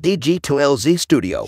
[0.00, 1.44] DG2LZ Studio.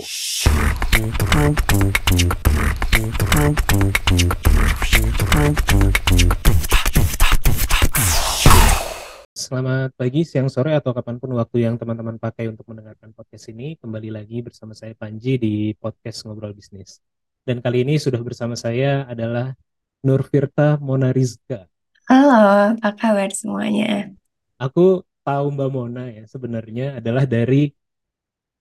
[9.33, 13.73] Selamat pagi, siang, sore, atau kapan pun waktu yang teman-teman pakai untuk mendengarkan podcast ini.
[13.81, 17.01] Kembali lagi bersama saya Panji di podcast Ngobrol Bisnis.
[17.41, 19.57] Dan kali ini sudah bersama saya adalah
[20.05, 21.65] Nur Firta Mona Rizka.
[22.05, 24.13] Halo, apa kabar semuanya?
[24.61, 27.73] Aku tahu Mbak Mona ya sebenarnya adalah dari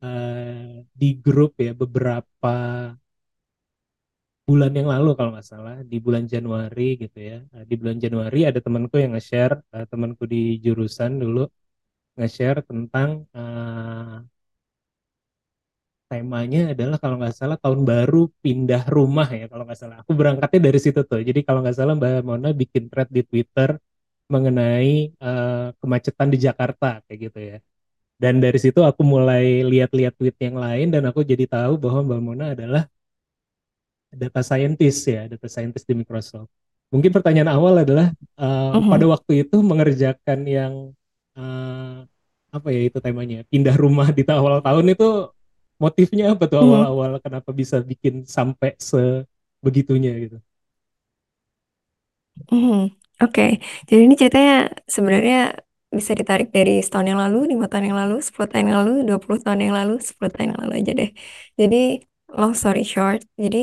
[0.03, 2.49] eh, di grup ya beberapa
[4.49, 7.35] bulan yang lalu kalau nggak salah di bulan Januari gitu ya.
[7.53, 11.41] Nah, di bulan Januari ada temanku yang nge-share eh, temanku di jurusan dulu
[12.19, 14.17] nge-share tentang eh,
[16.11, 19.97] temanya adalah kalau nggak salah tahun baru pindah rumah ya kalau nggak salah.
[20.05, 21.21] Aku berangkatnya dari situ tuh.
[21.29, 23.71] Jadi kalau nggak salah Mbak Mona bikin thread di Twitter
[24.33, 24.93] mengenai
[25.25, 27.57] eh, kemacetan di Jakarta kayak gitu ya
[28.23, 32.21] dan dari situ aku mulai lihat-lihat tweet yang lain dan aku jadi tahu bahwa Mbak
[32.27, 32.83] Mona adalah
[34.13, 36.51] data scientist ya, data scientist di Microsoft.
[36.93, 38.85] Mungkin pertanyaan awal adalah uh, Mhm.
[38.85, 40.75] pada waktu itu mengerjakan yang
[41.37, 42.05] uh,
[42.53, 45.33] apa ya itu temanya pindah rumah di awal tahun itu
[45.81, 46.69] motifnya apa tuh Mhm.
[46.69, 50.37] awal-awal kenapa bisa bikin sampai sebegitunya gitu?
[52.53, 52.75] Mhm.
[53.23, 53.43] Oke,
[53.87, 54.55] jadi ini ceritanya
[54.91, 55.55] sebenarnya
[55.99, 59.41] bisa ditarik dari setahun yang lalu, lima tahun yang lalu, 10 tahun yang lalu, 20
[59.45, 61.11] tahun yang lalu, 10 tahun yang lalu aja deh.
[61.61, 61.77] Jadi
[62.39, 63.59] long story short, jadi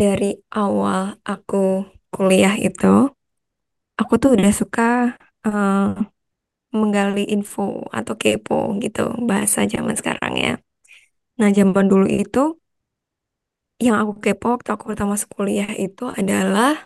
[0.00, 3.10] dari awal aku kuliah itu,
[4.00, 4.82] aku tuh udah suka
[5.46, 5.76] eh,
[6.78, 7.62] menggali info
[7.98, 8.54] atau kepo
[8.84, 10.52] gitu, bahasa zaman sekarang ya.
[11.40, 12.40] Nah, zaman dulu itu
[13.84, 16.85] yang aku kepo waktu aku pertama masuk kuliah itu adalah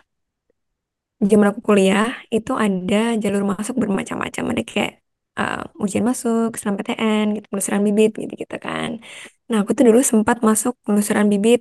[1.29, 2.05] zaman aku kuliah
[2.35, 4.43] itu ada jalur masuk bermacam-macam.
[4.51, 4.91] Ada kayak
[5.39, 8.89] uh, ujian masuk SNMPTN gitu penelusuran bibit gitu gitu kan.
[9.49, 11.59] Nah aku tuh dulu sempat masuk penelusuran bibit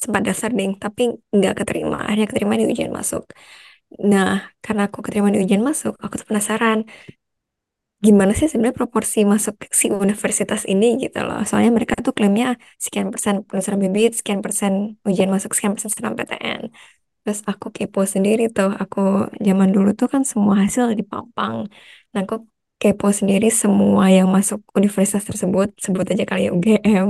[0.00, 1.02] sempat daftar ding tapi
[1.36, 1.96] nggak keterima.
[2.06, 3.22] Akhirnya keterima di ujian masuk.
[4.10, 4.28] Nah
[4.64, 6.78] karena aku keterima di ujian masuk aku tuh penasaran
[8.06, 11.38] gimana sih sebenarnya proporsi masuk si universitas ini gitu loh.
[11.48, 12.46] Soalnya mereka tuh klaimnya
[12.84, 14.72] sekian persen penelusuran bibit sekian persen
[15.08, 16.62] ujian masuk sekian persen SNMPTN
[17.22, 18.70] Terus aku kepo sendiri tuh.
[18.82, 18.98] Aku
[19.46, 21.54] zaman dulu tuh kan semua hasil dipampang.
[22.12, 22.34] Nah, aku
[22.80, 25.68] kepo sendiri semua yang masuk universitas tersebut.
[25.84, 27.08] Sebut aja kali ya UGM.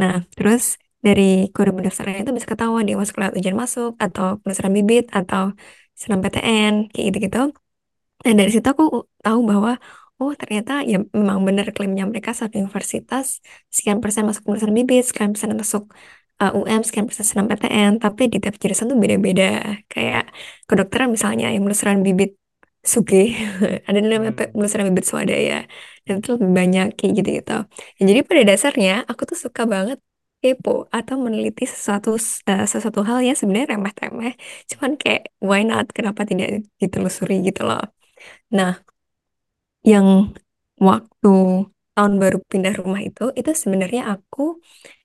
[0.00, 0.62] Nah, terus
[1.06, 1.22] dari
[1.54, 5.42] kode pendaftaran itu bisa ketahuan dia masuk lewat ujian masuk atau penelusuran bibit atau
[5.98, 7.40] SNMPTN kayak gitu-gitu.
[8.24, 8.84] Nah, dari situ aku
[9.24, 9.70] tahu bahwa
[10.20, 13.26] oh ternyata ya memang benar klaimnya mereka satu universitas
[13.76, 15.84] sekian persen masuk penelusuran bibit, sekian persen masuk
[16.42, 19.44] uh, UM, sekian persen SNMPTN, tapi di tiap jurusan tuh beda-beda.
[19.92, 20.22] Kayak
[20.68, 22.30] kedokteran misalnya yang penelusuran bibit
[22.92, 23.34] Suge,
[23.86, 24.52] ada yang namanya Hmm.
[24.54, 25.54] penelusuran bibit swadaya,
[26.06, 27.52] dan itu lebih banyak kayak gitu-gitu.
[27.98, 29.98] Ya, jadi pada dasarnya aku tuh suka banget
[30.42, 32.08] kepo atau meneliti sesuatu
[32.50, 34.32] uh, sesuatu hal yang sebenarnya remeh-temeh,
[34.70, 36.48] cuman kayak why not, kenapa tidak
[36.82, 37.82] ditelusuri gitu loh.
[38.56, 38.70] Nah,
[39.90, 40.34] yang
[40.88, 41.28] waktu
[41.96, 44.42] tahun baru pindah rumah itu, itu sebenarnya aku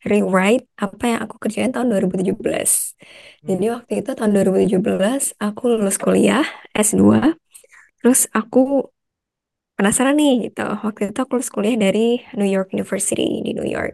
[0.10, 2.72] rewrite apa yang aku kerjain tahun 2017.
[3.50, 3.74] Jadi Hmm.
[3.76, 6.44] waktu itu tahun 2017 aku lulus kuliah
[6.78, 7.20] S2,
[8.02, 8.60] terus aku
[9.78, 10.62] penasaran nih gitu.
[10.86, 12.00] Waktu itu aku lulus kuliah dari
[12.38, 13.94] New York University di New York.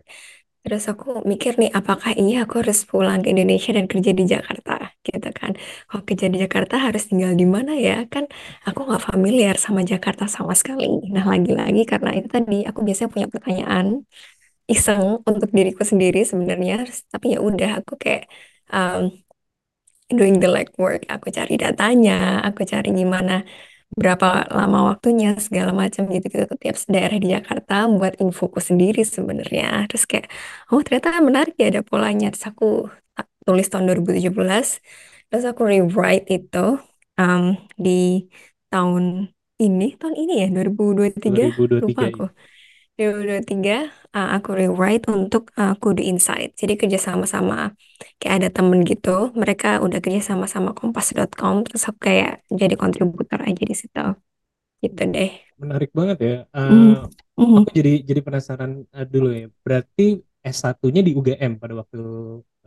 [0.67, 4.71] Terus aku mikir nih, apakah iya aku harus pulang ke Indonesia dan kerja di Jakarta,
[5.07, 5.51] gitu kan?
[5.87, 8.03] Kalau kerja di Jakarta harus tinggal di mana ya?
[8.13, 8.27] Kan
[8.67, 10.85] aku nggak familiar sama Jakarta sama sekali.
[11.15, 13.85] Nah, lagi-lagi karena itu tadi aku biasanya punya pertanyaan
[14.73, 16.73] iseng untuk diriku sendiri sebenarnya.
[17.13, 18.23] Tapi ya udah, aku kayak
[18.75, 19.01] um,
[20.09, 21.01] doing the legwork.
[21.11, 23.33] Aku cari datanya, aku cari gimana
[23.95, 29.87] berapa lama waktunya segala macam gitu-gitu ke tiap daerah di Jakarta buat infoku sendiri sebenarnya.
[29.87, 30.27] Terus kayak
[30.73, 32.29] oh ternyata menarik ya ada polanya.
[32.33, 32.65] Terus aku
[33.47, 34.83] tulis tahun 2017
[35.27, 36.79] terus aku rewrite itu
[37.19, 38.27] um, di
[38.71, 40.47] tahun ini tahun ini ya?
[40.51, 42.29] 2023 lupa 2023 aku ya.
[42.97, 47.57] 2023 uh, aku rewrite untuk uh, Kudu Insight jadi kerja sama-sama
[48.19, 49.09] kayak ada temen gitu
[49.41, 52.31] mereka udah kerja sama-sama kompas.com terus aku kayak
[52.61, 54.05] jadi kontributor aja di situ
[54.83, 55.31] gitu deh
[55.61, 56.35] Menarik banget ya.
[56.53, 57.65] Uh, Mhm.
[57.65, 59.45] aku jadi jadi penasaran uh, dulu ya.
[59.65, 61.97] Berarti S1-nya di UGM pada waktu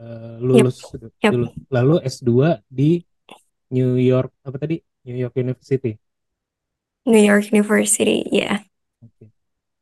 [0.03, 0.77] uh, Yep, lulus
[1.23, 1.33] yep.
[1.33, 1.47] dulu.
[1.71, 2.99] Lalu S2 di
[3.75, 4.77] New York apa tadi?
[5.07, 5.95] New York University.
[7.07, 8.61] New York University ya
[9.05, 9.25] Oke.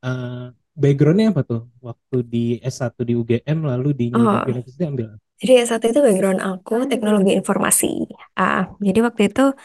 [0.03, 1.61] Uh, backgroundnya apa tuh?
[1.83, 5.99] Waktu di S1 di UGM lalu di New oh York University ambil jadi S1 itu
[6.03, 9.55] background aku teknologi informasi ah jadi waktu itu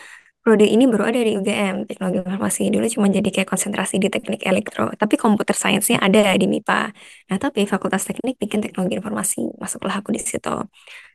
[0.45, 2.69] prodi ini baru ada di UGM, Teknologi Informasi.
[2.69, 6.93] Dulu cuma jadi kayak konsentrasi di teknik elektro, tapi komputer sainsnya ada di MIPA.
[7.33, 10.53] Nah, tapi Fakultas Teknik bikin Teknologi Informasi, masuklah aku di situ.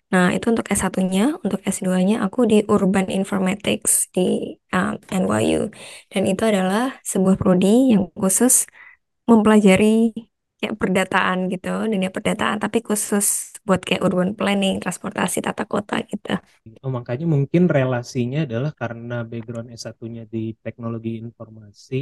[0.10, 5.70] Nah, itu untuk S1-nya, untuk S2-nya aku di Urban Informatics di um, NYU.
[6.10, 8.66] Dan itu adalah sebuah prodi yang khusus
[9.32, 9.86] mempelajari
[10.60, 13.28] kayak perdataan gitu, dunia perdataan, tapi khusus
[13.68, 16.36] buat kayak urban planning, transportasi, tata kota gitu.
[16.86, 21.96] Oh, makanya mungkin relasinya adalah karena background S1-nya di teknologi informasi,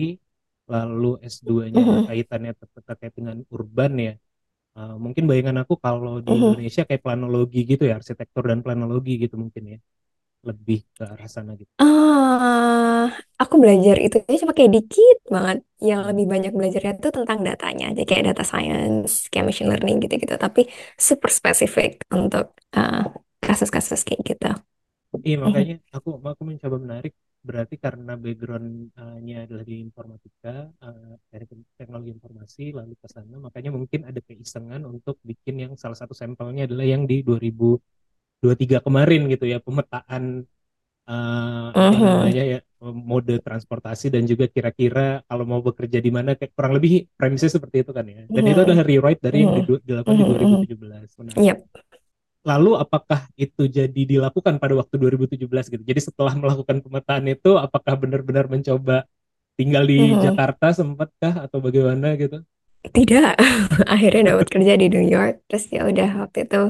[0.74, 2.08] lalu S2-nya ada Mhm.
[2.08, 4.12] kaitannya ter- terkait dengan urban ya.
[4.78, 6.38] Uh, mungkin bayangan aku kalau di Mhm.
[6.44, 9.78] Indonesia kayak planologi gitu ya, arsitektur dan planologi gitu mungkin ya.
[10.48, 11.72] Lebih ke arah sana gitu.
[11.78, 15.58] Ah, aku belajar itu cuma kayak dikit banget.
[15.78, 20.36] Yang lebih banyak belajarnya itu tentang datanya, jadi kayak data science, kayak machine learning gitu-gitu.
[20.46, 20.62] Tapi
[20.98, 23.06] super spesifik untuk uh,
[23.46, 24.50] kasus-kasus kayak gitu.
[25.28, 27.14] Iya makanya aku aku mencoba menarik
[27.48, 30.50] berarti karena background-nya adalah di informatika
[30.84, 31.46] uh, dari
[31.80, 36.68] teknologi informasi lalu ke sana makanya mungkin ada keisengan untuk bikin yang salah satu sampelnya
[36.68, 37.24] adalah yang di
[38.42, 40.24] 2023 kemarin gitu ya pemetaan
[41.10, 42.06] uh, apa Mhm.
[42.06, 47.10] namanya ya mode transportasi dan juga kira-kira kalau mau bekerja di mana kayak kurang lebih
[47.18, 48.66] premisnya seperti itu kan ya dan itu Mhm.
[48.70, 49.58] adalah rewrite dari yang Mhm.
[49.66, 50.30] didu- dilakukan di Mhm.
[50.30, 50.38] Mhm.
[50.38, 51.58] 2017 menarik Yep.
[52.48, 55.84] Lalu apakah itu jadi dilakukan pada waktu 2017 gitu?
[55.84, 59.04] Jadi setelah melakukan pemetaan itu, apakah benar-benar mencoba
[59.60, 60.32] tinggal di Mhm.
[60.32, 62.40] Jakarta sempatkah atau bagaimana gitu?
[62.88, 63.36] Tidak,
[63.94, 65.44] akhirnya dapat kerja di New York.
[65.52, 66.62] Terus ya udah waktu itu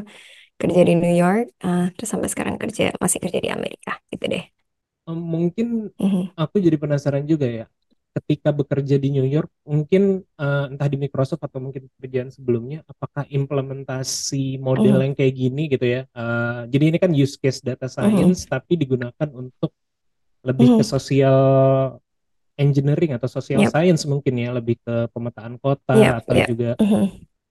[0.58, 4.46] kerja di New York, uh, terus sampai sekarang kerja masih kerja di Amerika gitu deh.
[5.08, 6.36] Mungkin Mhm.
[6.36, 7.66] aku jadi penasaran juga ya.
[8.18, 13.30] Ketika bekerja di New York, mungkin eh, entah di Microsoft atau mungkin pekerjaan sebelumnya, apakah
[13.30, 15.04] implementasi model Mhm.
[15.06, 16.02] yang kayak gini gitu ya?
[16.10, 17.94] eh, jadi ini kan use case data Mhm.
[17.94, 19.70] science, tapi digunakan untuk
[20.42, 20.90] lebih ke Mhm.
[20.90, 21.40] social
[22.58, 23.72] engineering atau social Yep.
[23.72, 26.14] science mungkin ya lebih ke pemetaan kota Yep.
[26.26, 26.48] atau Yep.
[26.50, 27.06] juga Mhm.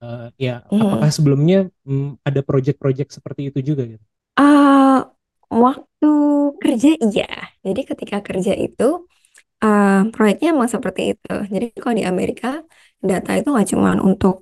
[0.04, 0.80] Eh, ya Mhm.
[0.82, 1.56] apakah sebelumnya
[1.88, 4.04] mm, ada project-project seperti itu juga gitu?
[4.38, 4.92] Ah,
[5.62, 6.06] waktu
[6.62, 7.24] kerja iya.
[7.66, 8.82] Jadi ketika kerja itu
[9.64, 11.30] uh, proyeknya emang seperti itu.
[11.54, 12.48] Jadi kalau di Amerika
[13.10, 14.34] data itu nggak cuma untuk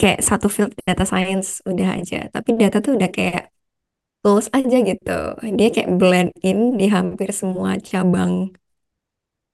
[0.00, 3.42] kayak satu field data science udah aja, tapi data tuh udah kayak
[4.22, 5.10] tools aja gitu.
[5.58, 8.34] Dia kayak blend in di hampir semua cabang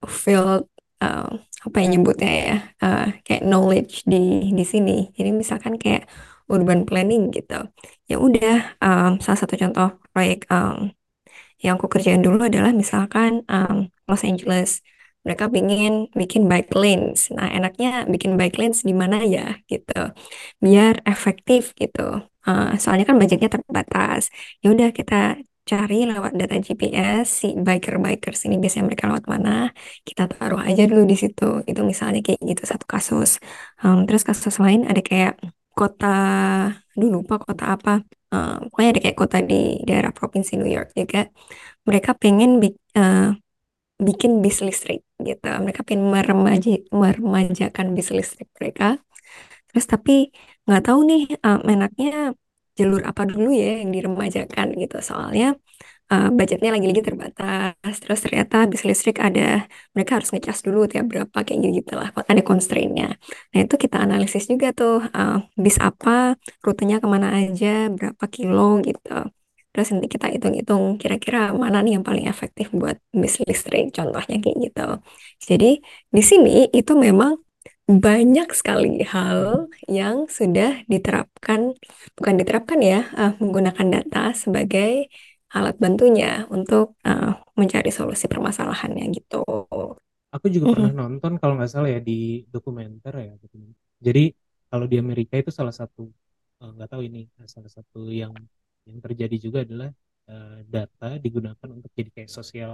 [0.09, 0.69] field
[1.03, 1.29] uh,
[1.67, 5.11] apa yang nyebutnya ya uh, kayak knowledge di di sini.
[5.17, 6.07] Jadi misalkan kayak
[6.53, 7.55] urban planning gitu.
[8.11, 10.95] Ya udah um, salah satu contoh proyek um,
[11.65, 14.85] yang aku kerjain dulu adalah misalkan um, Los Angeles
[15.27, 17.35] mereka pingin bikin bike lanes.
[17.35, 20.15] Nah, enaknya bikin bike lanes di mana ya gitu.
[20.63, 22.23] Biar efektif gitu.
[22.47, 24.31] Uh, soalnya kan budgetnya terbatas.
[24.63, 29.51] Ya udah kita cari lewat data GPS si biker-bikers ini biasanya mereka lewat mana,
[30.09, 31.45] kita taruh aja dulu di situ.
[31.71, 33.31] Itu misalnya kayak gitu satu kasus.
[33.83, 35.33] Um, terus kasus lain ada kayak
[35.79, 36.07] kota,
[36.99, 37.91] dulu lupa kota apa.
[38.33, 39.55] Uh, pokoknya ada kayak kota di
[39.89, 41.19] daerah provinsi New York juga.
[41.89, 43.35] Mereka pengen bi- uh,
[44.09, 45.47] bikin bis listrik gitu.
[45.65, 46.71] Mereka pengen meremaja,
[47.03, 48.85] meremajakan bis listrik mereka.
[49.71, 50.13] Terus tapi
[50.67, 52.09] nggak tahu nih um, enaknya
[52.79, 54.97] jalur apa dulu ya yang diremajakan gitu.
[55.01, 55.57] Soalnya
[56.13, 57.95] uh, budgetnya lagi-lagi terbatas.
[58.03, 62.09] Terus ternyata bis listrik ada, mereka harus ngecas dulu tiap berapa kayak gitu lah.
[62.13, 63.17] Ada constraint-nya.
[63.53, 68.85] Nah itu kita analisis juga tuh uh, bis apa, rutenya ke mana aja, berapa kilo
[68.85, 69.33] gitu.
[69.77, 74.57] Terus nanti kita hitung-hitung kira-kira mana nih yang paling efektif buat bis listrik, contohnya kayak
[74.73, 74.89] gitu.
[75.37, 77.37] Jadi di sini itu memang
[77.87, 81.61] banyak sekali hal yang sudah diterapkan,
[82.19, 85.07] bukan diterapkan ya, uh, menggunakan data sebagai
[85.55, 89.47] alat bantunya untuk uh, mencari solusi permasalahannya gitu.
[90.35, 91.01] Aku juga pernah Mhm.
[91.01, 93.33] nonton kalau nggak salah ya di dokumenter ya.
[93.43, 93.81] dokumenter.
[94.07, 94.21] Jadi
[94.71, 96.03] kalau di Amerika itu salah satu
[96.63, 97.19] eh, nggak tahu ini
[97.55, 98.35] salah satu yang
[98.89, 99.89] yang terjadi juga adalah
[100.31, 102.73] eh, data digunakan untuk jadi kayak social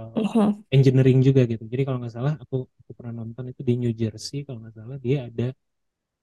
[0.75, 1.63] engineering juga gitu.
[1.73, 4.97] Jadi kalau nggak salah aku aku pernah nonton itu di New Jersey kalau nggak salah
[5.05, 5.47] dia ada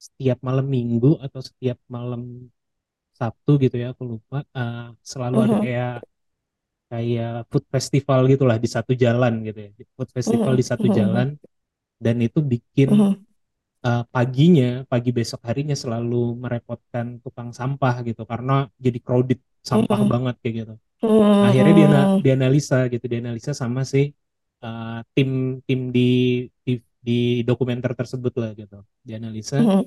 [0.06, 2.22] setiap malam Minggu atau setiap malam
[3.18, 4.36] Sabtu gitu ya aku lupa.
[4.58, 5.92] Eh, selalu ada kayak
[6.90, 9.70] kayak food festival gitulah di satu jalan gitu ya.
[9.96, 11.28] Food festival di satu jalan
[12.04, 12.90] dan itu bikin
[13.86, 20.10] uh, paginya pagi besok harinya selalu merepotkan tukang sampah gitu karena jadi crowded sampah Mhm.
[20.12, 20.74] banget kayak gitu.
[21.46, 21.88] Akhirnya dia
[22.24, 24.12] dianalisa gitu dianalisa sama si
[24.64, 26.00] uh, tim tim di,
[26.66, 28.76] di di dokumenter tersebut lah gitu.
[29.08, 29.82] Dianalisa Mhm.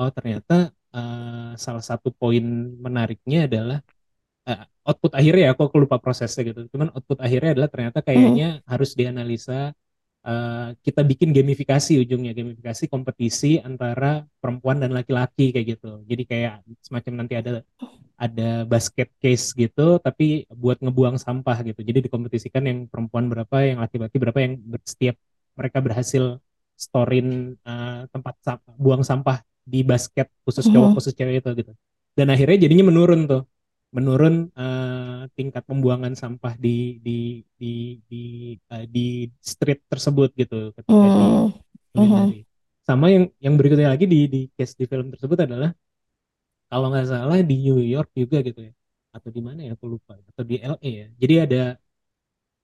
[0.00, 0.54] oh ternyata
[0.96, 2.44] uh, salah satu poin
[2.84, 3.78] menariknya adalah
[4.48, 6.60] uh, output akhirnya ya aku, aku lupa prosesnya gitu.
[6.72, 9.72] Cuman output akhirnya adalah ternyata kayaknya harus dianalisa
[10.26, 15.88] uh, kita bikin gamifikasi ujungnya gamifikasi kompetisi antara perempuan dan laki-laki kayak gitu.
[16.10, 16.52] Jadi kayak
[16.86, 17.50] semacam nanti ada
[18.22, 23.82] ada basket case gitu tapi buat ngebuang sampah gitu jadi dikompetisikan yang perempuan berapa yang
[23.82, 25.18] laki-laki berapa yang setiap
[25.58, 26.38] mereka berhasil
[26.78, 30.96] storin uh, tempat sampah, buang sampah di basket khusus cowok Mhm.
[30.96, 31.72] khusus cewek itu gitu
[32.14, 33.42] dan akhirnya jadinya menurun tuh
[33.92, 38.22] menurun uh, tingkat pembuangan sampah di di di di
[38.72, 41.50] uh, di street tersebut gitu ketika di Hmm.
[41.92, 42.02] Mhm.
[42.08, 42.40] hindari
[42.82, 45.70] sama yang yang berikutnya lagi di di case di film tersebut adalah
[46.72, 48.72] kalau nggak salah di New York juga gitu ya.
[49.12, 49.76] Atau di mana ya?
[49.76, 50.16] Aku lupa.
[50.16, 51.06] Atau di LA ya.
[51.20, 51.62] Jadi ada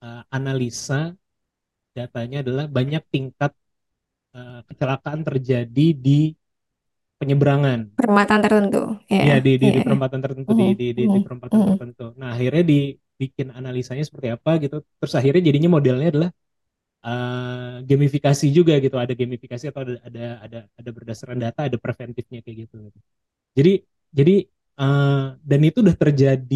[0.00, 1.12] uh, analisa
[1.92, 3.52] datanya adalah banyak tingkat
[4.32, 6.32] uh, kecelakaan terjadi di
[7.20, 8.00] penyeberangan.
[8.00, 9.36] Perempatan tertentu, ya.
[9.36, 9.84] Ya, di di, iya, di iya.
[9.84, 11.68] perempatan tertentu di di di, di perempatan mhm.
[11.76, 12.06] tertentu.
[12.16, 14.80] Nah akhirnya dibikin analisanya seperti apa gitu.
[15.02, 16.30] Terus akhirnya jadinya modelnya adalah
[17.04, 18.96] uh, gamifikasi juga gitu.
[18.96, 22.88] Ada gamifikasi atau ada ada ada ada berdasarkan data ada preventifnya kayak gitu.
[23.52, 24.32] Jadi jadi
[24.80, 26.54] uh, dan itu udah terjadi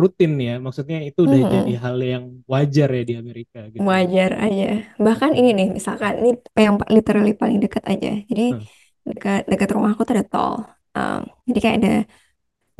[0.00, 1.82] rutin ya maksudnya itu udah jadi Mhm.
[1.84, 4.64] hal yang wajar ya di Amerika gitu Wajar aja.
[5.06, 5.56] Bahkan ini Hmm.
[5.58, 6.30] nih, misalkan ini
[6.64, 8.08] yang literally paling dekat aja.
[8.30, 8.64] Jadi Hmm.
[9.08, 10.54] dekat dekat rumahku tuh ada tol.
[10.96, 11.92] Um, jadi kayak ada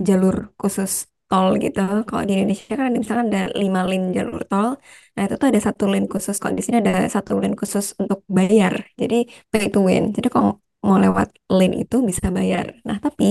[0.08, 0.92] jalur khusus
[1.30, 1.80] tol gitu.
[2.08, 4.68] Kalau di Indonesia kan ada misalkan ada lima lane jalur tol.
[5.14, 6.36] Nah itu tuh ada satu lane khusus.
[6.42, 8.74] Kalau di sini ada satu lane khusus untuk bayar.
[9.00, 9.16] Jadi
[9.52, 10.04] pay to win.
[10.16, 10.50] Jadi kalau
[10.86, 12.66] mau lewat lane itu bisa bayar.
[12.88, 13.24] Nah tapi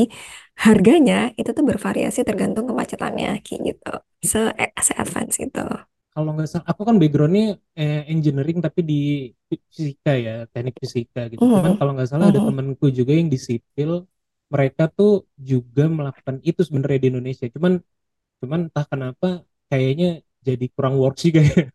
[0.65, 3.89] harganya itu tuh bervariasi tergantung kemacetannya kayak gitu.
[4.32, 4.39] Se
[4.88, 5.60] se advance itu.
[6.13, 7.44] kalau nggak salah aku kan backgroundnya
[7.79, 8.96] eh, engineering tapi di
[9.50, 11.77] fisika ya teknik fisika gitu cuman Mhm.
[11.79, 12.48] kalau nggak salah ada Mhm.
[12.48, 13.91] temanku juga yang di sipil
[14.53, 15.10] mereka tuh
[15.50, 17.74] juga melakukan itu sebenarnya di Indonesia cuman
[18.41, 19.27] cuman entah kenapa
[19.72, 20.08] kayaknya
[20.39, 21.67] jadi kurang works juga ya.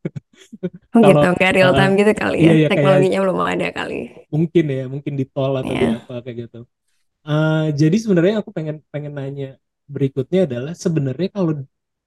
[0.95, 2.53] Oh gitu, kalau nggak real uh, time gitu kali iya ya.
[2.53, 4.01] ya kayak Teknologinya belum ada kali.
[4.31, 6.01] mungkin ya mungkin di tol atau Ya.
[6.01, 6.61] apa kayak gitu
[7.25, 9.57] Uh, jadi sebenarnya aku pengen pengen nanya
[9.89, 11.57] berikutnya adalah sebenarnya kalau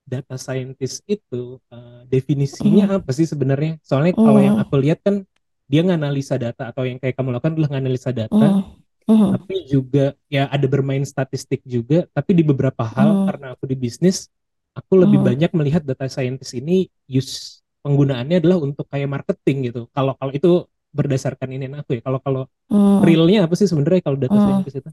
[0.06, 2.98] data scientist itu uh, definisinya Mhm.
[3.02, 3.82] apa sih sebenarnya?
[3.82, 4.64] Soalnya kalau yang Mhm.
[4.70, 5.26] aku lihat kan
[5.66, 8.62] dia nganalisa data atau yang kayak kamu lakukan adalah nganalisa data, Mhm.
[9.10, 9.30] Mhm.
[9.42, 12.06] tapi juga ya ada bermain statistik juga.
[12.14, 13.26] Tapi di beberapa hal Mhm.
[13.26, 14.30] karena aku di bisnis,
[14.78, 15.28] aku lebih Mhm.
[15.28, 16.74] banyak melihat data scientist ini
[17.10, 19.80] use penggunaannya adalah untuk kayak marketing gitu.
[19.96, 20.50] Kalau kalau itu
[20.98, 22.02] berdasarkan ini aku ya.
[22.08, 23.04] Kalau kalau Mhm.
[23.08, 24.44] realnya apa sih sebenarnya kalau data Mhm.
[24.44, 24.90] scientist itu?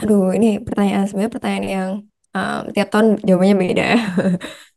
[0.00, 1.90] Aduh, ini pertanyaan sebenarnya pertanyaan yang
[2.36, 3.86] um, tiap tahun jawabannya beda.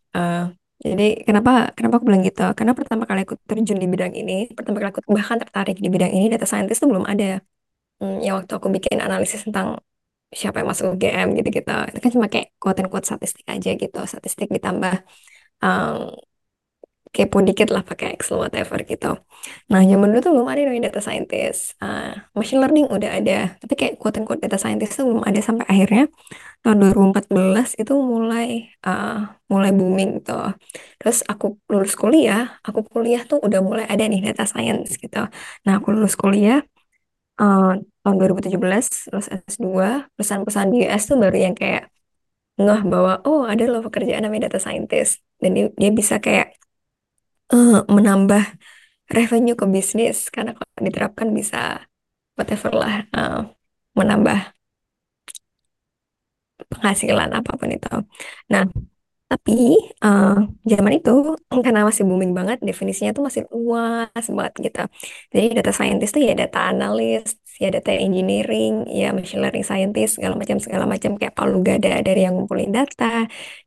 [0.09, 0.49] Uh,
[0.81, 2.41] jadi kenapa kenapa aku bilang gitu?
[2.57, 6.09] Karena pertama kali aku terjun di bidang ini, pertama kali aku bahkan tertarik di bidang
[6.09, 7.37] ini, data scientist itu belum ada.
[8.01, 9.81] Hmm, ya waktu aku bikin analisis tentang
[10.29, 14.47] siapa yang masuk UGM gitu-gitu, itu kan cuma kayak quote quote statistik aja gitu, statistik
[14.55, 14.93] ditambah
[15.65, 16.13] um,
[17.09, 19.17] kepo dikit lah pakai Excel whatever gitu.
[19.73, 21.73] Nah, zaman dulu tuh belum ada namanya data scientist.
[21.81, 25.65] Uh, machine learning udah ada, tapi kayak quote quote data scientist tuh belum ada sampai
[25.65, 26.05] akhirnya
[26.61, 30.37] tahun 2014 itu mulai uh, mulai booming gitu.
[31.01, 35.17] Terus aku lulus kuliah, aku kuliah tuh udah mulai ada nih data science gitu.
[35.65, 36.61] Nah, aku lulus kuliah
[37.41, 41.89] uh, tahun 2017, lulus S2, perusahaan-perusahaan di US tuh baru yang kayak
[42.59, 46.59] ngeh bahwa oh ada loh pekerjaan namanya data scientist dan dia, dia bisa kayak
[47.55, 48.43] uh, menambah
[49.09, 51.87] revenue ke bisnis karena kalau diterapkan bisa
[52.37, 53.47] whatever lah uh,
[53.97, 54.53] menambah
[56.69, 57.89] penghasilan apa pun itu.
[58.53, 58.63] Nah,
[59.31, 59.51] tapi
[60.05, 60.33] uh,
[60.71, 61.11] zaman itu
[61.65, 64.79] karena masih booming banget, definisinya tuh masih luas banget gitu.
[65.33, 70.33] Jadi data scientist tuh ya data analyst, ya data engineering, ya machine learning scientist, segala
[70.41, 73.05] macam segala macam kayak palu gada dari yang ngumpulin data,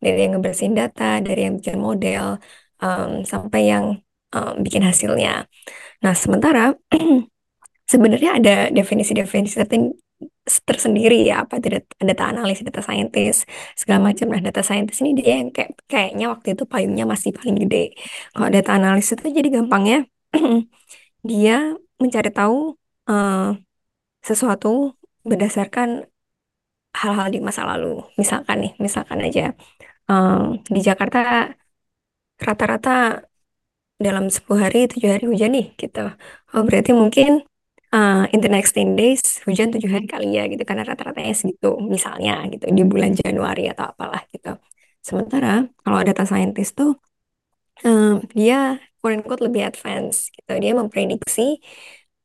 [0.03, 2.25] dari yang ngebersihin data, dari yang bikin model,
[2.83, 3.85] um, sampai yang
[4.35, 5.47] um, bikin hasilnya.
[6.05, 6.75] Nah, sementara
[7.91, 9.99] sebenarnya ada definisi-definisi tertentu
[10.67, 13.47] tersendiri ya apa data, data analis, data scientist
[13.79, 14.27] segala macam.
[14.31, 17.95] Nah data scientist ini dia yang kayak kayaknya waktu itu payungnya masih paling gede.
[18.35, 20.07] Kalau data analis itu jadi gampangnya
[21.29, 22.75] dia mencari tahu
[23.11, 23.55] uh,
[24.23, 25.89] sesuatu berdasarkan
[27.01, 28.03] hal-hal di masa lalu.
[28.21, 29.55] Misalkan nih, misalkan aja
[30.11, 31.19] um, di Jakarta
[32.43, 33.23] rata-rata
[34.03, 36.11] dalam 10 hari, 7 hari hujan nih gitu.
[36.55, 37.47] Oh berarti mungkin
[37.95, 41.69] uh, in the next 10 days hujan tujuh hari kali ya gitu karena rata-ratanya segitu
[41.95, 44.49] misalnya gitu di bulan Januari atau apalah gitu.
[45.03, 46.91] Sementara kalau data scientist tuh
[47.85, 50.53] um, dia quote unquote lebih advance gitu.
[50.63, 51.61] Dia memprediksi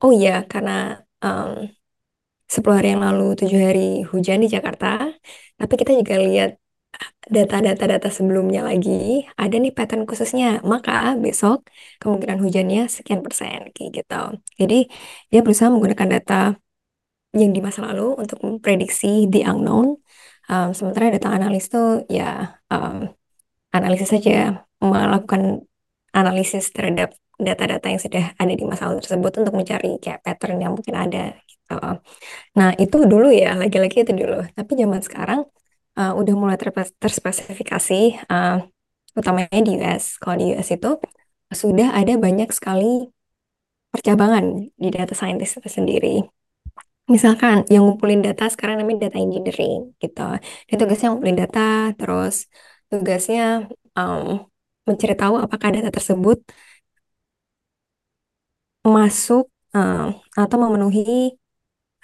[0.04, 0.72] oh ya karena
[1.26, 1.68] um,
[2.48, 4.88] 10 hari yang lalu tujuh hari hujan di Jakarta,
[5.60, 6.52] tapi kita juga lihat
[7.36, 10.92] data-data-data sebelumnya lagi ada nih pattern khususnya maka
[11.24, 11.58] besok
[12.02, 14.16] kemungkinan hujannya sekian persen kayak gitu
[14.60, 14.76] jadi
[15.32, 16.34] dia berusaha menggunakan data
[17.36, 20.00] yang di masa lalu untuk memprediksi the unknown
[20.52, 23.12] um, sementara data analis tuh ya um,
[23.76, 25.68] analisis saja melakukan
[26.16, 30.74] analisis terhadap data-data yang sudah ada di masa lalu tersebut untuk mencari kayak pattern yang
[30.74, 31.78] mungkin ada gitu.
[32.58, 34.42] Nah, itu dulu ya, lagi-lagi itu dulu.
[34.58, 35.40] Tapi zaman sekarang
[36.00, 36.58] uh, udah mulai
[37.04, 38.64] terspesifikasi, uh,
[39.20, 40.22] utamanya di US.
[40.22, 40.92] Kalau di US itu
[41.52, 43.10] sudah ada banyak sekali
[43.92, 44.46] percabangan
[44.78, 46.16] di data scientist itu sendiri.
[47.08, 50.22] Misalkan yang ngumpulin data sekarang namanya data engineering gitu.
[50.68, 52.36] Dia tugasnya ngumpulin data, terus
[52.92, 54.44] tugasnya um,
[54.88, 56.38] mencari tahu apakah data tersebut
[58.88, 61.36] masuk uh, atau memenuhi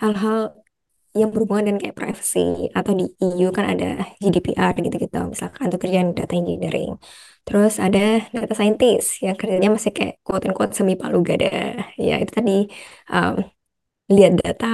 [0.01, 0.62] hal-hal
[1.19, 2.39] yang berhubungan dengan kayak privacy
[2.77, 3.85] atau di EU kan ada
[4.17, 6.91] GDPR gitu-gitu misalkan untuk kerjaan data engineering.
[7.45, 7.99] Terus ada
[8.33, 11.47] data scientist yang kerjanya masih kayak quote unquote semi palu gada
[12.01, 12.51] ya itu tadi
[13.13, 13.35] um,
[14.15, 14.67] lihat data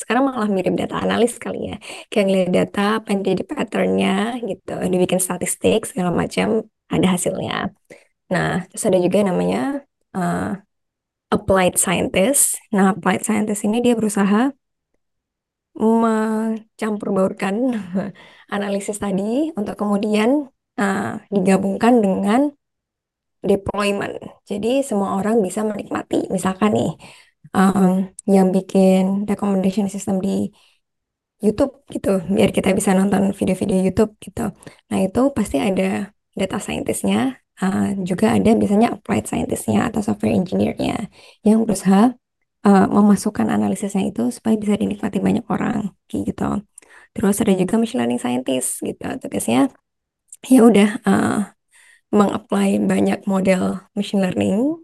[0.00, 1.76] sekarang malah mirip data analis kali ya.
[2.10, 4.12] Kayak ngeliat data apa yang jadi patternnya
[4.48, 6.46] gitu dibikin statistik segala macam
[6.94, 7.54] ada hasilnya.
[8.32, 9.84] Nah terus ada juga namanya
[10.16, 10.56] uh,
[11.34, 12.56] applied scientist.
[12.72, 14.56] Nah applied scientist ini dia berusaha
[15.72, 17.54] mencampur baurkan
[18.54, 22.40] analisis tadi untuk kemudian uh, digabungkan dengan
[23.42, 24.14] deployment.
[24.46, 26.30] Jadi semua orang bisa menikmati.
[26.30, 26.90] Misalkan nih,
[27.56, 30.52] um, yang bikin recommendation system di
[31.42, 34.54] YouTube gitu, biar kita bisa nonton video-video YouTube gitu.
[34.90, 41.10] Nah itu pasti ada data scientistnya, uh, juga ada biasanya applied scientistnya atau software engineer-nya
[41.42, 42.14] yang berusaha
[42.66, 46.62] uh, memasukkan analisisnya itu supaya bisa dinikmati banyak orang gitu.
[47.12, 49.06] Terus ada juga machine learning scientist gitu.
[49.20, 49.68] Tugasnya
[50.46, 51.38] ya udah uh,
[52.12, 54.82] mengapply banyak model machine learning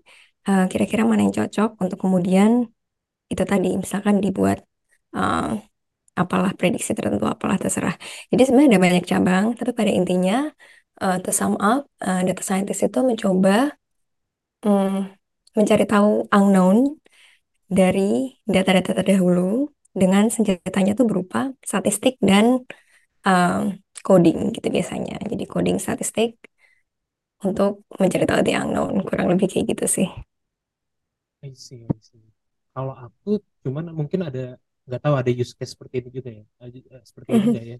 [0.49, 2.73] uh, kira-kira mana yang cocok untuk kemudian
[3.29, 4.65] itu tadi misalkan dibuat
[5.13, 5.61] uh,
[6.17, 7.95] apalah prediksi tertentu apalah terserah.
[8.33, 10.51] Jadi sebenarnya ada banyak cabang, tapi pada intinya
[10.99, 13.79] uh, to sum up uh, data scientist itu mencoba
[14.67, 15.07] um,
[15.55, 16.99] mencari tahu unknown
[17.69, 22.65] dari data-data terdahulu dengan senjatanya tuh berupa statistik dan
[23.29, 23.63] um,
[24.07, 25.21] coding gitu biasanya.
[25.25, 26.39] Jadi coding statistik
[27.49, 30.09] untuk mencari tahu the unknown kurang lebih kayak gitu sih.
[31.43, 32.23] I see, I see.
[32.75, 33.29] Kalau aku
[33.65, 34.41] cuman mungkin ada
[34.87, 37.77] nggak tahu ada use case seperti ini juga ya, eh, seperti ini enggak ya.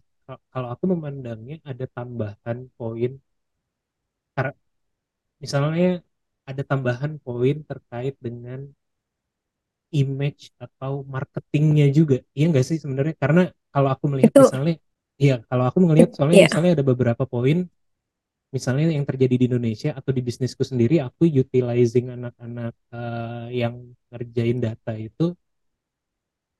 [0.53, 3.11] Kalau aku memandangnya ada tambahan poin,
[5.43, 5.87] misalnya
[6.51, 8.61] ada tambahan poin terkait dengan
[9.93, 12.21] image atau marketingnya juga.
[12.37, 13.15] Iya nggak sih sebenarnya?
[13.17, 14.77] Karena kalau aku melihat itu, misalnya
[15.19, 16.49] iya kalau aku melihat soalnya yeah.
[16.49, 17.67] misalnya ada beberapa poin
[18.49, 24.59] misalnya yang terjadi di Indonesia atau di bisnisku sendiri aku utilizing anak-anak uh, yang ngerjain
[24.63, 25.37] data itu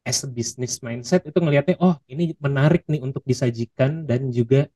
[0.05, 4.69] as a business mindset itu ngelihatnya oh ini menarik nih untuk disajikan dan juga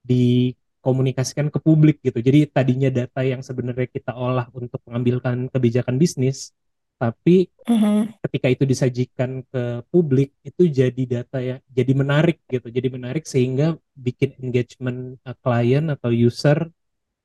[0.00, 2.18] dikomunikasikan ke publik gitu.
[2.18, 6.56] Jadi tadinya data yang sebenarnya kita olah untuk mengambilkan kebijakan bisnis
[7.00, 8.12] tapi uh-huh.
[8.28, 13.80] ketika itu disajikan ke publik itu jadi data ya jadi menarik gitu jadi menarik sehingga
[13.96, 16.68] bikin engagement uh, klien atau user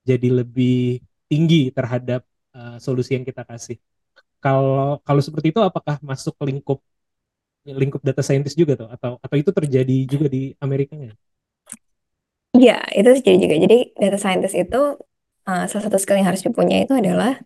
[0.07, 2.23] jadi lebih tinggi terhadap
[2.55, 3.75] uh, solusi yang kita kasih
[4.39, 6.79] kalau kalau seperti itu apakah masuk lingkup
[7.65, 11.17] lingkup data scientist juga tuh atau atau itu terjadi juga di Amerika nggak?
[12.55, 14.81] Iya itu terjadi juga jadi data scientist itu
[15.49, 17.41] uh, salah satu skill yang harus dipunyai itu adalah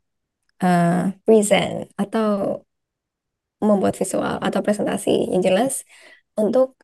[0.63, 1.89] uh, present.
[1.95, 2.63] atau
[3.59, 5.83] membuat visual atau presentasi yang jelas
[6.39, 6.79] untuk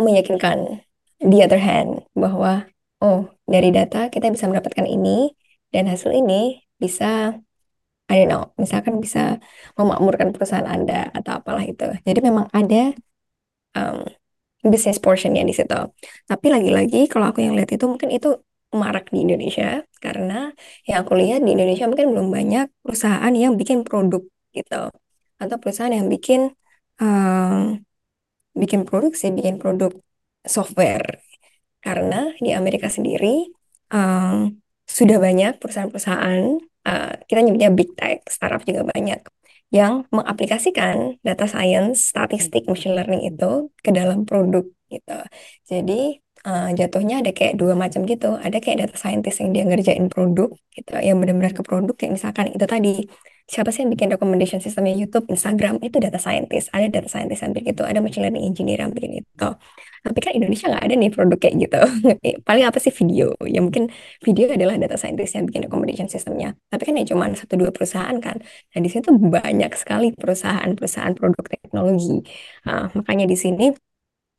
[0.00, 0.80] meyakinkan
[1.20, 2.68] the other hand bahwa
[3.04, 5.32] oh dari data kita bisa mendapatkan ini
[5.72, 7.36] dan hasil ini bisa
[8.06, 9.42] I don't know misalkan bisa
[9.76, 11.84] memakmurkan perusahaan Anda atau apalah itu.
[12.06, 12.94] Jadi memang ada
[13.74, 14.06] um,
[14.62, 15.74] business portionnya di situ.
[16.30, 18.45] Tapi lagi-lagi kalau aku yang lihat itu mungkin itu
[18.76, 20.52] marak di Indonesia karena
[20.88, 24.82] yang aku lihat di Indonesia mungkin belum banyak perusahaan yang bikin produk gitu
[25.36, 26.52] atau perusahaan yang bikin
[27.00, 27.80] um,
[28.56, 29.92] bikin produk sih bikin produk
[30.46, 31.20] software
[31.84, 33.48] karena di Amerika sendiri
[33.92, 39.20] um, sudah banyak perusahaan-perusahaan uh, kita nyebutnya big tech startup juga banyak
[39.74, 45.18] yang mengaplikasikan data science, statistik, machine learning itu ke dalam produk gitu.
[45.66, 48.38] Jadi uh, jatuhnya ada kayak dua macam gitu.
[48.38, 52.46] Ada kayak data scientist yang dia ngerjain produk gitu, yang benar-benar ke produk kayak misalkan
[52.54, 52.92] itu tadi
[53.46, 56.66] siapa sih yang bikin recommendation sistemnya YouTube, Instagram itu data scientist.
[56.74, 59.48] Ada data scientist bikin itu, ada machine learning engineer yang bikin itu.
[60.06, 61.80] tapi kan Indonesia nggak ada nih produk kayak gitu.
[62.46, 63.34] Paling apa sih video?
[63.42, 63.90] Ya mungkin
[64.22, 66.54] video adalah data scientist yang bikin accommodation sistemnya.
[66.70, 68.38] Tapi kan ya cuma satu dua perusahaan kan.
[68.38, 72.22] Nah di tuh banyak sekali perusahaan-perusahaan produk teknologi.
[72.62, 73.74] Uh, makanya di sini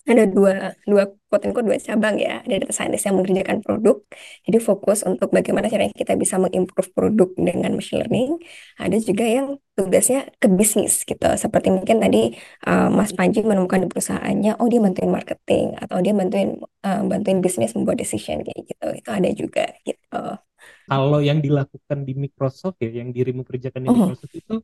[0.07, 2.39] ada dua dua quote unquote dua cabang ya.
[2.47, 3.99] Ada data scientist yang mengerjakan produk.
[4.47, 8.39] Jadi fokus untuk bagaimana caranya kita bisa mengimprove produk dengan machine learning.
[8.79, 11.27] Ada juga yang tugasnya ke bisnis gitu.
[11.35, 12.31] Seperti mungkin tadi
[12.63, 16.55] uh, Mas Panji menemukan di perusahaannya oh dia bantuin marketing atau dia bantuin
[16.87, 18.87] uh, bantuin bisnis membuat decision kayak gitu.
[18.95, 20.23] Itu ada juga gitu.
[20.87, 23.99] Kalau yang dilakukan di Microsoft ya yang dirimu kerjakan di uh-huh.
[24.15, 24.55] Microsoft itu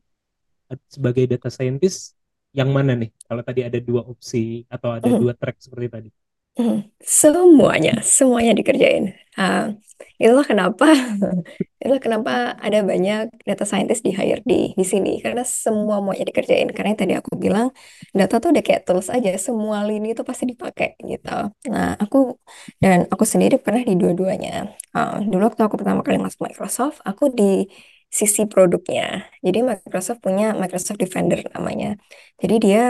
[0.88, 2.16] sebagai data scientist
[2.54, 3.10] yang mana nih?
[3.26, 5.18] Kalau tadi ada dua opsi atau ada mm.
[5.18, 6.10] dua track seperti tadi?
[6.54, 6.86] Mm.
[7.02, 9.10] Semuanya, semuanya dikerjain.
[9.34, 9.74] Uh,
[10.22, 10.86] itulah kenapa,
[11.82, 16.70] itulah kenapa ada banyak data scientist di hire di di sini karena semua mau dikerjain.
[16.70, 17.74] Karena yang tadi aku bilang
[18.14, 21.50] data tuh udah kayak tools aja, semua lini itu pasti dipakai gitu.
[21.74, 22.38] Nah aku
[22.78, 24.78] dan aku sendiri pernah di dua-duanya.
[24.94, 27.66] Uh, dulu waktu aku pertama kali masuk Microsoft, aku di
[28.14, 29.26] sisi produknya.
[29.42, 31.98] Jadi Microsoft punya Microsoft Defender namanya.
[32.38, 32.82] Jadi dia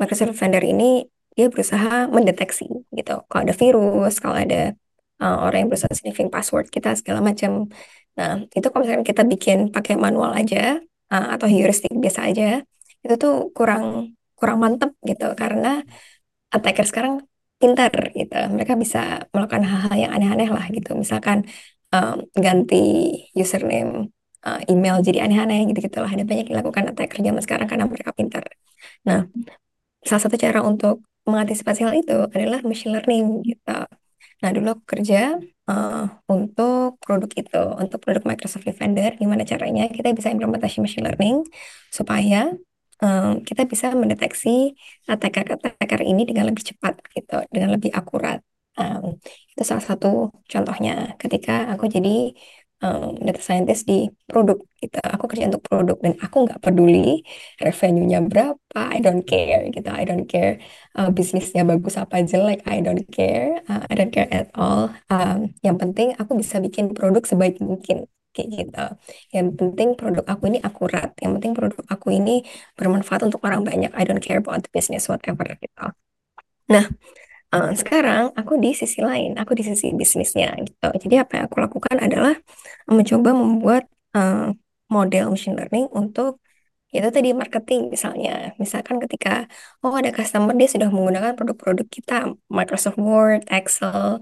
[0.00, 1.04] Microsoft Defender ini
[1.36, 3.14] dia berusaha mendeteksi gitu.
[3.28, 4.72] Kalau ada virus, kalau ada
[5.20, 7.68] uh, orang yang berusaha sniffing password kita segala macam.
[8.16, 10.80] Nah, itu kalau misalkan kita bikin pakai manual aja
[11.12, 12.64] uh, atau heuristik biasa aja,
[13.04, 15.84] itu tuh kurang kurang mantep gitu karena
[16.52, 17.14] attacker sekarang
[17.60, 18.36] pintar gitu.
[18.52, 20.96] Mereka bisa melakukan hal-hal yang aneh-aneh lah gitu.
[20.96, 21.48] Misalkan
[21.94, 22.76] um, ganti
[23.36, 24.10] username
[24.46, 26.10] uh, email jadi aneh-aneh gitu-gitu lah.
[26.10, 28.44] Ada banyak dilakukan attacker zaman sekarang karena mereka pintar.
[29.08, 29.26] Nah,
[30.02, 33.78] salah satu cara untuk mengantisipasi hal itu adalah machine learning gitu.
[34.42, 35.38] Nah, dulu aku kerja
[35.70, 41.46] uh, untuk produk itu, untuk produk Microsoft Defender, gimana caranya kita bisa implementasi machine learning
[41.94, 42.50] supaya
[42.98, 44.74] um, kita bisa mendeteksi
[45.06, 48.42] attacker-attacker ini dengan lebih cepat gitu, dengan lebih akurat.
[48.72, 49.20] Um,
[49.52, 52.32] itu salah satu contohnya ketika aku jadi
[52.82, 54.98] um, data scientist di produk gitu.
[55.14, 57.22] Aku kerja untuk produk dan aku nggak peduli
[57.62, 59.88] revenue-nya berapa, I don't care gitu.
[59.88, 60.58] I don't care
[60.98, 64.90] uh, bisnisnya bagus apa jelek, I don't care, uh, I don't care at all.
[65.08, 68.84] Um, yang penting aku bisa bikin produk sebaik mungkin kayak gitu.
[69.36, 71.12] Yang penting produk aku ini akurat.
[71.22, 72.42] Yang penting produk aku ini
[72.74, 73.92] bermanfaat untuk orang banyak.
[73.92, 75.86] I don't care about the business whatever gitu.
[76.72, 76.88] Nah,
[77.54, 80.88] uh, sekarang aku di sisi lain, aku di sisi bisnisnya gitu.
[81.02, 82.34] Jadi apa yang aku lakukan adalah
[82.88, 83.84] mencoba membuat
[84.16, 84.50] uh,
[84.94, 86.40] model machine learning untuk
[86.92, 88.52] itu tadi marketing misalnya.
[88.62, 89.48] Misalkan ketika
[89.84, 92.14] oh ada customer dia sudah menggunakan produk-produk kita
[92.52, 94.20] Microsoft Word, Excel.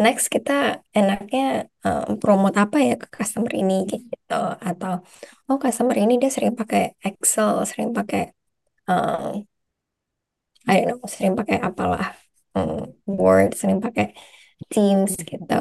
[0.00, 5.04] Next kita enaknya um, promote apa ya ke customer ini gitu atau
[5.48, 8.32] oh customer ini dia sering pakai Excel, sering pakai
[8.88, 9.44] um,
[10.68, 12.16] I don't know, sering pakai apalah
[12.58, 14.14] um, Word, sering pakai
[14.72, 15.60] Teams gitu.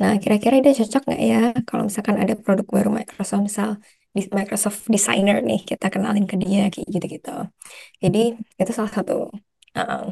[0.00, 3.68] Nah, kira-kira dia cocok nggak ya kalau misalkan ada produk baru Microsoft, misal
[4.16, 7.36] di Microsoft Designer nih, kita kenalin ke dia kayak gitu-gitu.
[8.02, 9.28] Jadi, itu salah satu
[9.76, 10.04] um,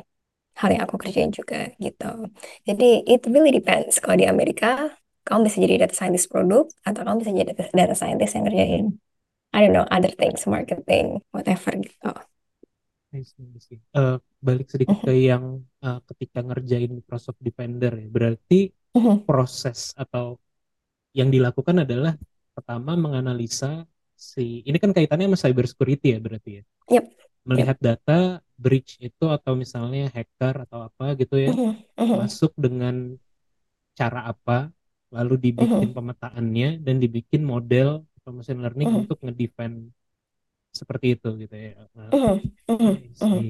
[0.61, 2.31] hal yang aku kerjain juga gitu.
[2.69, 3.99] Jadi, it really depends.
[4.03, 4.93] Kalau di Amerika,
[5.27, 8.85] kamu bisa jadi data scientist produk, atau kamu bisa jadi data scientist yang ngerjain,
[9.55, 12.13] I don't know, other things, marketing, whatever gitu.
[13.09, 13.81] I see, I see.
[13.97, 18.69] Uh, balik sedikit ke yang uh, ketika ngerjain Microsoft Defender ya, berarti
[19.25, 20.37] proses atau
[21.17, 22.19] yang dilakukan adalah
[22.53, 23.87] pertama menganalisa
[24.19, 26.63] si ini kan kaitannya sama cyber security ya berarti ya.
[26.99, 27.05] Yep.
[27.49, 27.85] Melihat yep.
[27.85, 28.19] data
[28.59, 31.55] breach itu atau misalnya hacker atau apa gitu ya
[31.97, 33.15] masuk dengan
[33.95, 34.69] cara apa
[35.15, 39.95] lalu dibikin pemetaannya dan dibikin model atau machine learning untuk ngedefend
[40.79, 41.75] seperti itu gitu ya.
[41.93, 42.37] Uh, uh,
[42.71, 42.95] uh,
[43.27, 43.41] uh.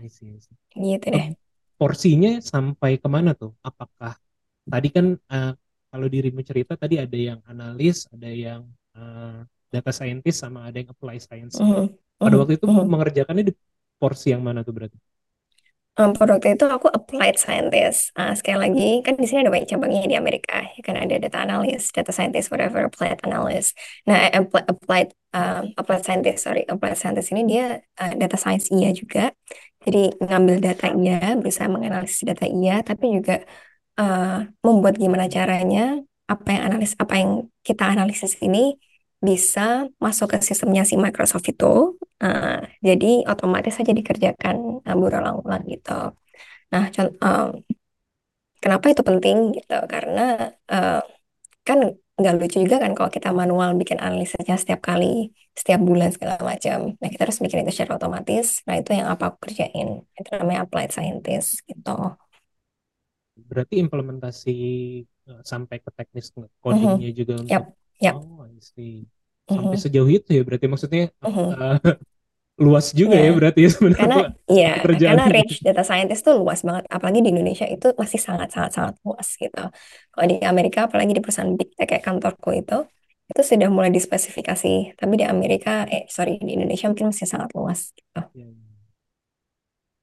[0.00, 0.56] I see, I see.
[0.72, 1.36] Gitu deh.
[1.76, 3.52] Porsinya sampai ke mana tuh?
[3.60, 4.16] Apakah
[4.64, 5.52] tadi kan uh,
[5.92, 8.64] kalau dirimu cerita tadi ada yang analis, ada yang
[8.96, 11.60] uh, data scientist sama ada yang apply science.
[11.60, 11.86] Uh -huh.
[12.16, 12.40] Pada uh -huh.
[12.40, 13.54] waktu itu uh mengerjakannya di
[14.00, 14.96] porsi yang mana tuh berarti?
[16.00, 18.08] Waktu itu aku applied scientist.
[18.16, 20.64] Uh, sekali lagi, kan di sini ada banyak cabangnya di Amerika.
[20.72, 23.76] Ya kan ada data analyst, data scientist, whatever, applied analyst.
[24.08, 29.36] Nah, applied uh, applied scientist, sorry, applied scientist ini dia uh, data science iya juga.
[29.84, 33.44] Jadi ngambil data iya, berusaha menganalisis data iya, tapi juga
[34.00, 37.30] uh, membuat gimana caranya apa yang analis apa yang
[37.66, 38.78] kita analisis ini
[39.28, 39.60] bisa
[40.04, 41.66] masuk ke sistemnya si Microsoft itu.
[42.24, 44.56] Uh, jadi otomatis saja dikerjakan
[44.88, 45.92] uh, berulang-ulang gitu.
[46.72, 46.84] Nah,
[47.24, 47.46] uh,
[48.62, 49.74] kenapa itu penting gitu?
[49.92, 50.20] Karena
[50.72, 51.00] uh,
[51.68, 51.78] kan
[52.20, 55.06] nggak lucu juga kan kalau kita manual bikin analisisnya setiap kali
[55.60, 56.78] setiap bulan segala macam.
[57.00, 58.46] Nah kita harus bikin itu secara otomatis.
[58.68, 59.88] Nah itu yang apa aku kerjain.
[60.18, 61.90] Itu namanya applied scientist gitu.
[63.48, 64.50] Berarti implementasi
[65.50, 66.26] sampai ke teknis
[66.70, 66.94] Mhm.
[66.94, 67.66] codingnya juga Yap, untuk
[68.00, 68.16] yap.
[68.16, 69.06] oh I see.
[69.50, 71.54] Sampai Mhm, sejauh itu ya berarti maksudnya mhm.
[71.54, 71.74] uh,
[72.64, 73.36] luas juga ya Iya.
[73.36, 74.16] berarti ya sebenarnya Karena
[74.52, 76.84] iya, pekerjaan karena range data scientist tuh luas banget.
[76.94, 79.58] Apalagi di Indonesia itu masih sangat sangat sangat luas gitu.
[80.12, 82.74] Kalau di Amerika, apalagi di perusahaan big tech kayak kantorku itu,
[83.30, 84.68] itu sudah mulai dispesifikasi.
[85.00, 88.20] Tapi di Amerika, eh sorry di Indonesia mungkin masih sangat luas gitu.
[88.34, 88.69] Ya, ya.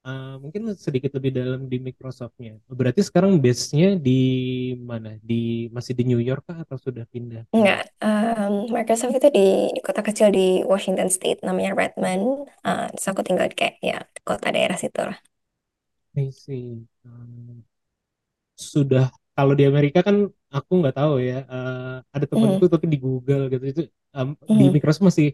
[0.07, 2.55] Uh, mungkin sedikit lebih dalam di Microsoftnya.
[2.71, 4.19] Berarti sekarang base-nya di
[4.79, 5.19] mana?
[5.19, 7.43] Di masih di New York kah atau sudah pindah?
[7.51, 12.47] Enggak, em, Microsoft itu di, di kota kecil di Washington State, namanya Redmond.
[12.63, 15.19] Eh, terus aku tinggal di kayak ya kota daerah situ lah.
[16.15, 16.87] I see.
[17.05, 17.61] Um,
[18.57, 21.45] sudah kalau di Amerika kan aku nggak tahu ya.
[21.45, 23.81] uh, ada temanku Mhm, tapi di Google gitu itu
[24.17, 24.65] um, di.
[24.73, 25.27] Microsoft masih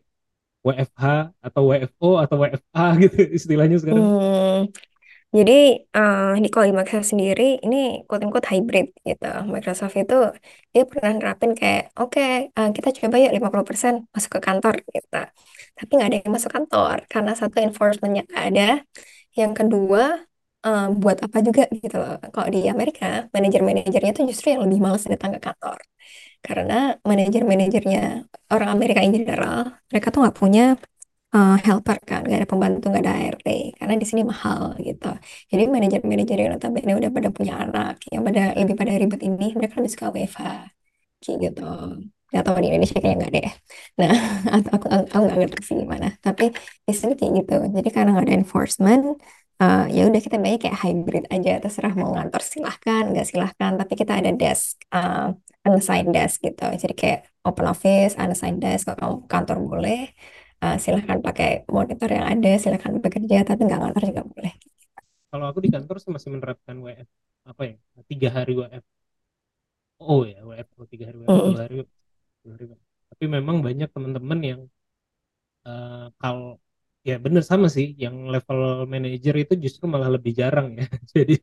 [0.66, 1.06] WFH
[1.44, 4.06] atau WFO atau WFA gitu istilahnya sekarang.
[4.06, 4.72] Hmm,
[5.38, 5.54] jadi
[5.98, 9.26] eh di kalau di Microsoft sendiri ini quote unquote hybrid gitu.
[9.54, 10.16] Microsoft itu
[10.74, 12.22] dia pernah nerapin kayak oke
[12.58, 15.18] eh, kita coba yuk 50% masuk ke kantor gitu.
[15.78, 18.64] Tapi nggak ada yang masuk kantor karena satu enforcementnya ada.
[19.40, 20.02] Yang kedua
[20.66, 22.14] eh, buat apa juga gitu loh.
[22.34, 25.80] Kalau di Amerika manajer-manajernya tuh justru yang lebih malas datang ke kantor.
[26.46, 26.74] Karena
[27.10, 28.00] manajer-manajernya
[28.54, 29.58] orang Amerika in general
[29.90, 30.62] mereka tuh nggak punya
[31.36, 33.48] eh, helper kan, nggak ada pembantu, nggak ada ART,
[33.80, 35.08] karena di sini mahal gitu.
[35.52, 39.74] Jadi manajer-manajer yang notabene udah pada punya anak, yang pada lebih pada ribet ini, mereka
[39.80, 40.42] lebih suka WFH,
[41.44, 41.62] gitu.
[42.34, 43.48] Gak tahu di Indonesia kayak nggak deh.
[44.02, 44.12] Nah,
[44.58, 46.08] aku, aku, aku nggak ngerti sih gimana.
[46.26, 46.44] Tapi
[46.88, 47.54] di sini kayak gitu.
[47.78, 49.04] Jadi karena nggak ada enforcement,
[49.62, 53.72] eh, ya udah kita banyak kayak hybrid aja, terserah mau ngantor silahkan, nggak silahkan.
[53.80, 55.26] Tapi kita ada desk, eh,
[55.68, 56.64] unassigned desk gitu.
[56.82, 58.84] Jadi kayak open office, unassigned desk.
[58.88, 60.00] Kalau kamu kantor boleh,
[60.64, 64.54] Uh, silahkan pakai monitor yang ada, silahkan bekerja, tapi nggak ngantor juga boleh.
[65.32, 67.10] Kalau aku di kantor sih masih menerapkan WF
[67.52, 67.76] apa ya
[68.12, 68.86] tiga hari WF.
[70.12, 71.76] Oh ya WFO tiga hari WF dua hari
[72.44, 72.66] dua hari.
[72.72, 72.82] WF.
[73.12, 74.62] Tapi memang banyak teman-teman yang
[75.68, 76.48] uh, kalau
[77.10, 78.60] ya bener sama sih yang level
[78.94, 80.84] manager itu justru malah lebih jarang ya.
[81.16, 81.34] Jadi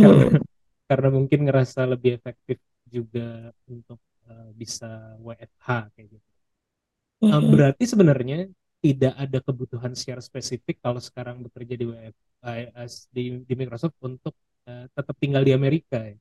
[0.00, 0.42] karena Mhm.
[0.90, 2.56] karena mungkin ngerasa lebih efektif
[2.90, 6.26] juga untuk uh, bisa WFH kayak gitu.
[7.30, 7.52] Uh, Mhm.
[7.52, 8.36] berarti sebenarnya
[8.80, 12.16] tidak ada kebutuhan secara spesifik kalau sekarang bekerja di WF
[12.48, 14.32] uh, as- di, di Microsoft untuk
[14.66, 16.16] uh, tetap tinggal di Amerika ya.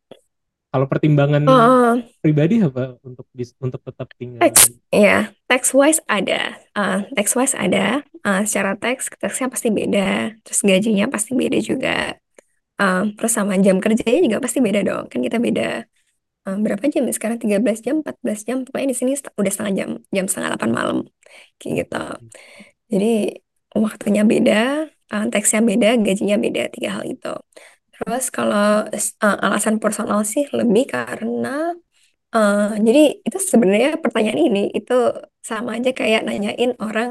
[0.71, 3.25] Kalau pertimbangan Oh, pribadi apa untuk
[3.61, 8.07] untuk tetap tinggal tax, ya, tax wise ada, Uh, tax wise ada.
[8.23, 12.15] Uh, secara tax, taxnya pasti beda, terus gajinya pasti beda juga.
[12.79, 15.85] Uh, terus sama jam kerjanya juga pasti beda dong, kan kita beda.
[16.47, 17.37] Uh, berapa jam ya sekarang?
[17.43, 20.97] 13 jam, 14 jam, pokoknya di sini udah setengah jam, jam setengah 8 malam,
[21.59, 21.97] kayak gitu.
[22.91, 23.07] Jadi
[23.75, 24.55] waktunya beda,
[25.13, 27.33] uh, teksnya beda, gajinya beda, tiga hal itu.
[27.93, 31.75] Terus kalau uh, alasan personal sih lebih karena
[32.35, 34.93] uh, jadi itu sebenarnya pertanyaan ini itu
[35.49, 37.09] sama aja kayak nanyain orang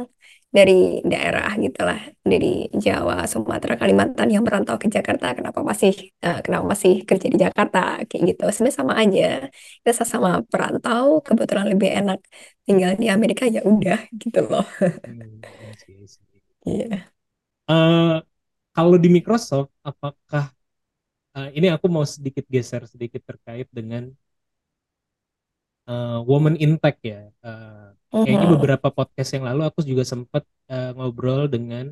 [0.56, 2.46] dari daerah gitu lah, dari
[2.84, 5.92] Jawa, Sumatera, Kalimantan yang merantau ke Jakarta, kenapa masih
[6.24, 8.42] uh, kenapa masih kerja di Jakarta kayak gitu.
[8.54, 9.24] Sebenarnya sama aja.
[9.84, 12.18] Kita sama perantau, kebetulan lebih enak
[12.66, 14.64] tinggal di Amerika ya udah gitu loh.
[15.04, 15.40] Hmm.
[16.68, 17.08] Iya.
[17.68, 18.16] Eh,
[18.76, 20.44] kalau di Microsoft apakah
[21.36, 24.08] eh, ini aku mau sedikit geser sedikit terkait dengan
[25.88, 27.20] eh, woman in tech ya.
[27.46, 27.86] Eh,
[28.22, 31.84] kayaknya beberapa podcast yang lalu aku juga sempat eh, ngobrol dengan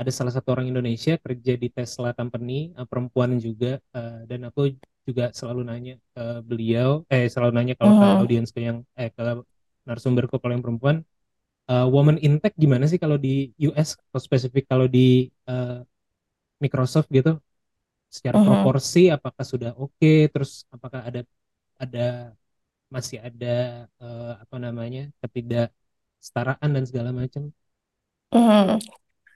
[0.00, 4.60] ada salah satu orang Indonesia kerja di Tesla Company, eh, perempuan juga, eh, dan aku
[5.08, 8.20] juga selalu nanya ke beliau, eh selalu nanya kalau ke Mhm.
[8.20, 9.22] audiensku yang, eh ke
[9.88, 10.96] narasumberku kalau yang perempuan,
[11.70, 15.80] eh, woman in tech gimana sih kalau di US atau spesifik kalau di eh,
[16.62, 17.36] Microsoft gitu,
[18.12, 18.42] secara Mhm.
[18.42, 21.20] proporsi apakah sudah oke, terus apakah ada
[21.80, 22.32] ada
[22.94, 23.46] masih ada
[24.02, 27.42] eh, apa namanya ketidaksetaraan dan segala macam.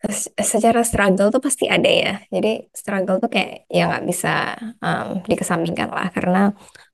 [0.00, 2.10] Se- Secara struggle tuh pasti ada ya.
[2.34, 2.48] Jadi
[2.80, 4.28] struggle tuh kayak ya nggak bisa
[4.84, 6.38] um, dikesampingkan lah karena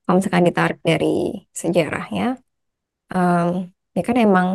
[0.02, 1.06] kalau misalkan ditarik dari
[1.54, 2.24] sejarahnya,
[3.14, 3.48] um,
[3.96, 4.48] ya kan emang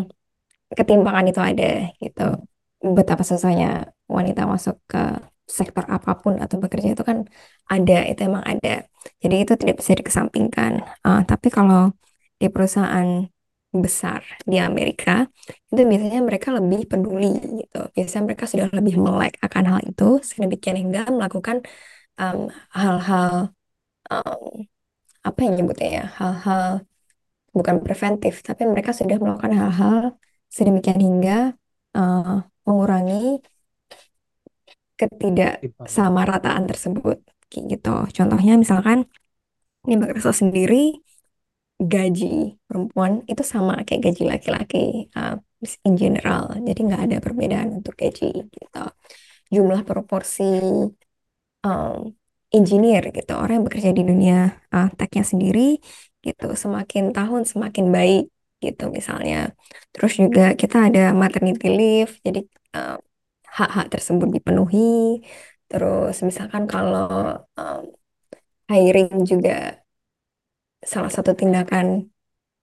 [0.78, 1.66] ketimpangan itu ada
[2.04, 2.24] gitu.
[2.98, 3.68] Betapa susahnya
[4.16, 5.00] wanita masuk ke
[5.60, 7.18] sektor apa pun atau bekerja itu kan
[7.74, 8.88] ada, itu emang ada.
[9.24, 10.72] Jadi itu tidak bisa dikesampingkan.
[11.06, 11.82] Uh, tapi kalau
[12.42, 13.10] di perusahaan
[13.72, 15.12] besar di Amerika,
[15.72, 17.32] itu biasanya mereka lebih peduli
[17.64, 17.80] gitu.
[17.96, 21.58] Biasanya mereka sudah lebih melek akan hal itu, sedemikian hingga melakukan
[22.20, 23.56] um, hal-hal
[24.12, 24.44] um,
[25.28, 26.64] apa yang nyebutnya ya, hal-hal
[27.58, 29.98] bukan preventif, tapi mereka sudah melakukan hal-hal
[30.52, 31.56] sedemikian hingga
[31.96, 33.40] uh, mengurangi
[35.02, 37.18] ketidaksamarataan tersebut
[37.50, 37.96] kayak gitu.
[38.18, 39.10] Contohnya misalkan
[39.90, 41.02] ini Microsoft sendiri
[41.82, 45.36] gaji perempuan itu sama kayak gaji laki-laki uh,
[45.88, 46.54] in general.
[46.62, 48.84] Jadi nggak ada perbedaan untuk gaji gitu.
[49.52, 50.62] Jumlah proporsi
[51.66, 52.14] um,
[52.52, 54.38] engineer gitu, orang yang bekerja di dunia
[54.76, 55.80] uh, technya sendiri
[56.22, 58.24] gitu, semakin tahun semakin baik
[58.62, 59.56] gitu misalnya.
[59.96, 62.40] Terus juga kita ada maternity leave, jadi
[62.78, 63.00] uh,
[63.58, 65.22] hak-hak tersebut dipenuhi.
[65.70, 67.08] Terus misalkan kalau
[67.60, 67.82] um,
[68.72, 69.52] hiring juga
[70.92, 72.10] salah satu tindakan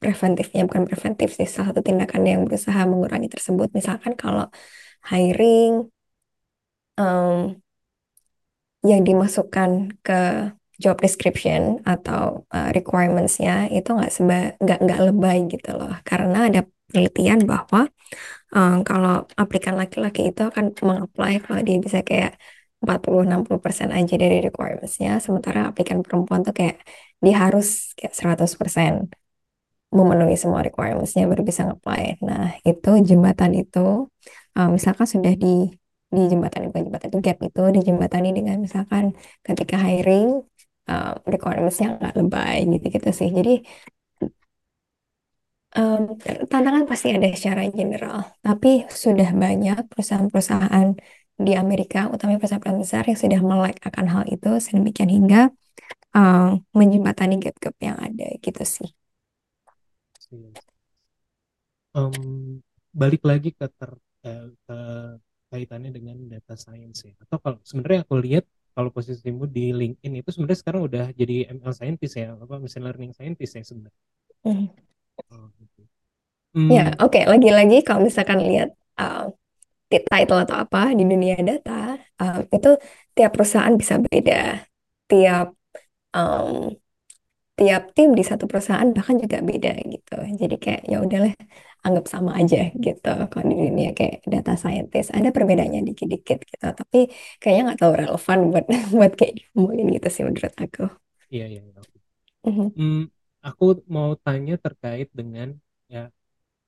[0.02, 4.46] preventifnya bukan preventif sih salah satu tindakan yang berusaha mengurangi tersebut misalkan kalau
[5.10, 5.90] hiring
[6.98, 7.58] um,
[8.86, 10.20] yang dimasukkan ke
[10.78, 16.60] job description atau uh, requirements-nya itu nggak seba nggak nggak lebay gitu loh karena ada
[16.86, 17.90] penelitian bahwa
[18.56, 22.32] um, kalau aplikan laki-laki itu akan mengapply kalau dia bisa kayak
[22.82, 26.76] 40-60% aja dari requirements-nya sementara aplikan perempuan tuh kayak
[27.24, 27.66] dia harus
[27.98, 29.10] kayak 100%
[29.88, 32.20] memenuhi semua requirements-nya baru bisa nge-apply.
[32.28, 34.06] Nah, itu jembatan itu
[34.56, 35.72] uh, misalkan sudah di
[36.08, 39.04] di jembatan bukan jembatan itu gap itu di dijembatani dengan misalkan
[39.44, 40.40] ketika hiring
[40.88, 43.28] uh, requirements-nya nggak lebay gitu-gitu sih.
[43.32, 43.64] Jadi
[45.78, 46.02] um,
[46.50, 50.88] tantangan pasti ada secara general, tapi sudah banyak perusahaan-perusahaan
[51.38, 55.40] di Amerika, utamanya perusahaan-perusahaan besar yang sudah melek akan hal itu sedemikian hingga
[56.18, 58.90] um, menjembatani gap-gap yang ada gitu sih.
[61.94, 62.60] Um,
[62.92, 63.90] balik lagi ke ter,
[64.26, 64.76] eh, ke
[65.50, 67.14] kaitannya dengan data science ya.
[67.24, 68.44] Atau kalau sebenarnya aku lihat
[68.76, 73.12] kalau posisimu di LinkedIn itu sebenarnya sekarang udah jadi ML scientist ya, apa machine learning
[73.16, 74.02] scientist ya sebenarnya.
[75.26, 75.34] Mm.
[75.34, 75.80] Oh, gitu.
[76.54, 76.68] mm.
[76.70, 77.10] Ya, oke.
[77.10, 77.22] Okay.
[77.26, 79.30] Lagi-lagi kalau misalkan lihat uh,
[79.88, 82.70] title atau apa di dunia data, uh, itu
[83.16, 84.62] tiap perusahaan bisa beda.
[85.08, 85.46] Tiap
[86.14, 86.72] um,
[87.58, 90.14] tiap tim di satu perusahaan bahkan juga beda gitu.
[90.38, 91.34] Jadi kayak ya udahlah
[91.82, 93.12] anggap sama aja gitu.
[93.30, 96.66] Kalau di dunia kayak data scientist ada perbedaannya dikit-dikit gitu.
[96.70, 97.10] Tapi
[97.42, 98.64] kayaknya nggak terlalu relevan buat
[98.98, 100.84] buat kayak diomongin gitu sih menurut aku.
[101.34, 101.62] Iya iya.
[101.66, 101.82] iya.
[102.46, 103.17] Mm-hmm.
[103.48, 105.56] Aku mau tanya terkait dengan
[105.88, 106.12] ya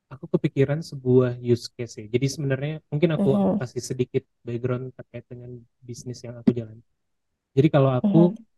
[0.08, 2.06] aku kepikiran sebuah use case ya.
[2.08, 3.56] Jadi sebenarnya mungkin aku mm-hmm.
[3.60, 6.80] kasih sedikit background terkait dengan bisnis yang aku jalan.
[7.52, 8.48] Jadi kalau aku mm-hmm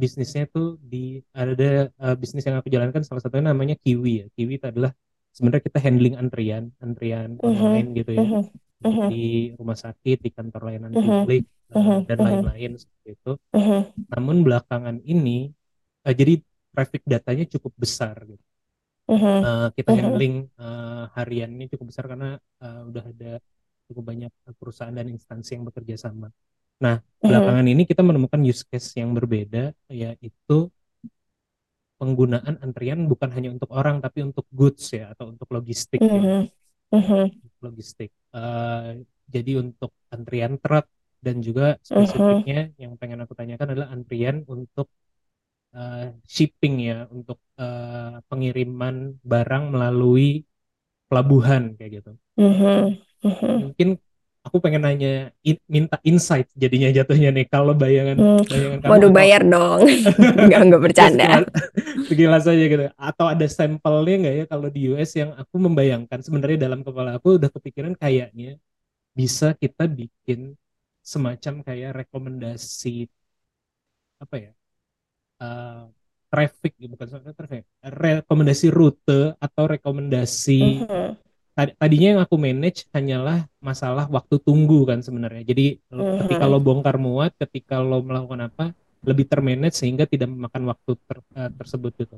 [0.00, 4.26] bisnisnya tuh di ada uh, bisnis yang aku jalankan salah satunya namanya Kiwi ya.
[4.32, 4.96] Kiwi itu adalah
[5.34, 7.50] sebenarnya kita handling antrian, antrian uh-huh.
[7.50, 8.24] online gitu ya.
[8.24, 8.44] Uh-huh.
[8.80, 9.08] Uh-huh.
[9.12, 11.04] Di rumah sakit, di kantor layanan uh-huh.
[11.26, 11.44] publik
[11.76, 13.32] uh, dan lain-lain seperti itu.
[14.08, 15.52] Namun belakangan ini
[16.08, 16.40] uh, jadi
[16.70, 18.44] traffic datanya cukup besar gitu.
[19.10, 23.32] Uh, kita handling uh, harian ini cukup besar karena uh, udah ada
[23.90, 26.30] cukup banyak perusahaan dan instansi yang bekerja sama.
[26.78, 27.26] Nah, mm-hmm.
[27.26, 30.70] belakangan ini kita menemukan use case yang berbeda, yaitu
[31.98, 35.98] penggunaan antrian bukan hanya untuk orang, tapi untuk goods ya, atau untuk logistik.
[35.98, 36.22] Mm-hmm.
[36.22, 36.38] Ya.
[36.94, 37.24] Mm-hmm.
[37.66, 38.14] Logistik.
[38.30, 40.86] Uh, jadi untuk antrian truk
[41.18, 42.80] dan juga spesifiknya mm-hmm.
[42.80, 44.86] yang pengen aku tanyakan adalah antrian untuk
[45.74, 50.44] uh, shipping ya, untuk uh, pengiriman barang melalui
[51.10, 52.12] pelabuhan kayak gitu.
[52.38, 52.80] Mm-hmm.
[53.26, 53.56] Mm-hmm.
[53.66, 53.88] Mungkin
[54.40, 58.44] aku pengen nanya in, minta insight jadinya jatuhnya nih kalau bayangan hmm.
[58.48, 59.80] bayangan kamu waduh bayar dong
[60.48, 61.44] nggak nggak bercanda
[62.08, 66.58] sekilas aja gitu atau ada sampelnya nggak ya kalau di US yang aku membayangkan sebenarnya
[66.66, 68.56] dalam kepala aku udah kepikiran kayaknya
[69.12, 70.56] bisa kita bikin
[71.04, 73.12] semacam kayak rekomendasi
[74.20, 74.52] apa ya
[75.40, 75.88] uh,
[76.30, 81.08] traffic bukan soal traffic rekomendasi rute atau rekomendasi uh mm-hmm.
[81.16, 81.28] -huh
[81.68, 85.44] tadinya yang aku manage hanyalah masalah waktu tunggu kan sebenarnya.
[85.44, 86.24] Jadi uh-huh.
[86.24, 88.64] ketika lo bongkar muat, ketika lo melakukan apa,
[89.04, 92.16] lebih termanage sehingga tidak memakan waktu ter, uh, tersebut gitu.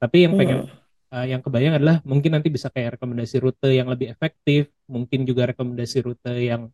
[0.00, 1.14] Tapi yang pengen uh-huh.
[1.14, 5.50] uh, yang kebayang adalah mungkin nanti bisa kayak rekomendasi rute yang lebih efektif, mungkin juga
[5.54, 6.72] rekomendasi rute yang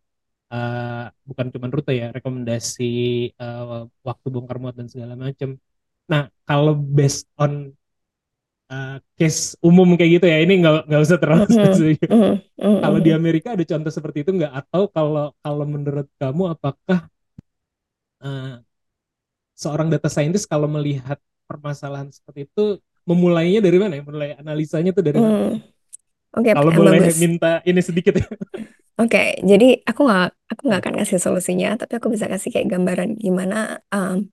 [0.52, 5.58] uh, bukan cuma rute ya, rekomendasi uh, waktu bongkar muat dan segala macam.
[6.06, 7.74] Nah, kalau based on
[8.70, 12.08] uh, case umum kayak gitu ya ini nggak nggak usah terlalu spesifik.
[12.10, 12.20] Mm
[12.58, 12.78] -hmm.
[12.82, 14.52] Kalau di Amerika ada contoh seperti itu nggak?
[14.52, 17.10] Atau kalau kalau menurut kamu apakah
[18.22, 18.62] uh,
[19.56, 24.02] seorang data scientist kalau melihat permasalahan seperti itu memulainya dari mana ya?
[24.02, 25.62] Mulai analisanya tuh dari mana?
[26.36, 27.16] Oke, okay, kalau boleh bagus.
[27.16, 28.26] minta ini sedikit ya.
[28.96, 32.68] Oke, okay, jadi aku nggak aku nggak akan kasih solusinya, tapi aku bisa kasih kayak
[32.72, 34.24] gambaran gimana um,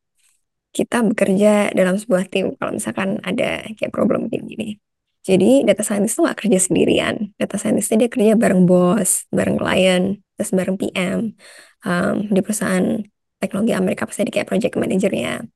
[0.74, 4.82] kita bekerja dalam sebuah tim kalau misalkan ada kayak problem kayak gini.
[5.24, 7.32] Jadi data scientist tuh nggak kerja sendirian.
[7.40, 11.38] Data scientist dia kerja bareng bos, bareng klien, terus bareng PM.
[11.84, 13.00] Um, di perusahaan
[13.40, 15.48] teknologi Amerika pasti ada kayak project manajernya.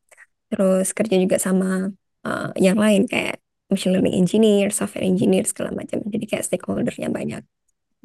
[0.47, 1.91] Terus kerja juga sama
[2.23, 5.99] uh, yang lain kayak machine learning engineer, software engineer segala macam.
[6.07, 7.43] Jadi kayak stakeholdernya banyak.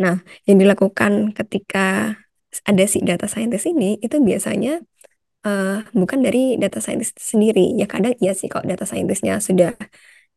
[0.03, 2.19] Nah, yang dilakukan ketika
[2.67, 4.83] ada si data scientist ini itu biasanya
[5.47, 7.75] uh, bukan dari data scientist sendiri.
[7.79, 9.75] Ya kadang iya sih kalau data scientistnya sudah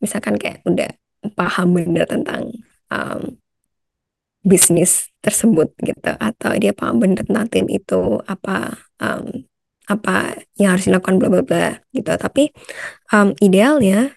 [0.04, 0.90] misalkan kayak udah
[1.34, 2.54] paham benar tentang
[2.92, 3.40] um,
[4.46, 9.42] bisnis tersebut gitu atau dia paham benar tentang tim itu apa um,
[9.90, 12.54] apa yang harus dilakukan bla bla bla gitu tapi
[13.14, 14.14] um, idealnya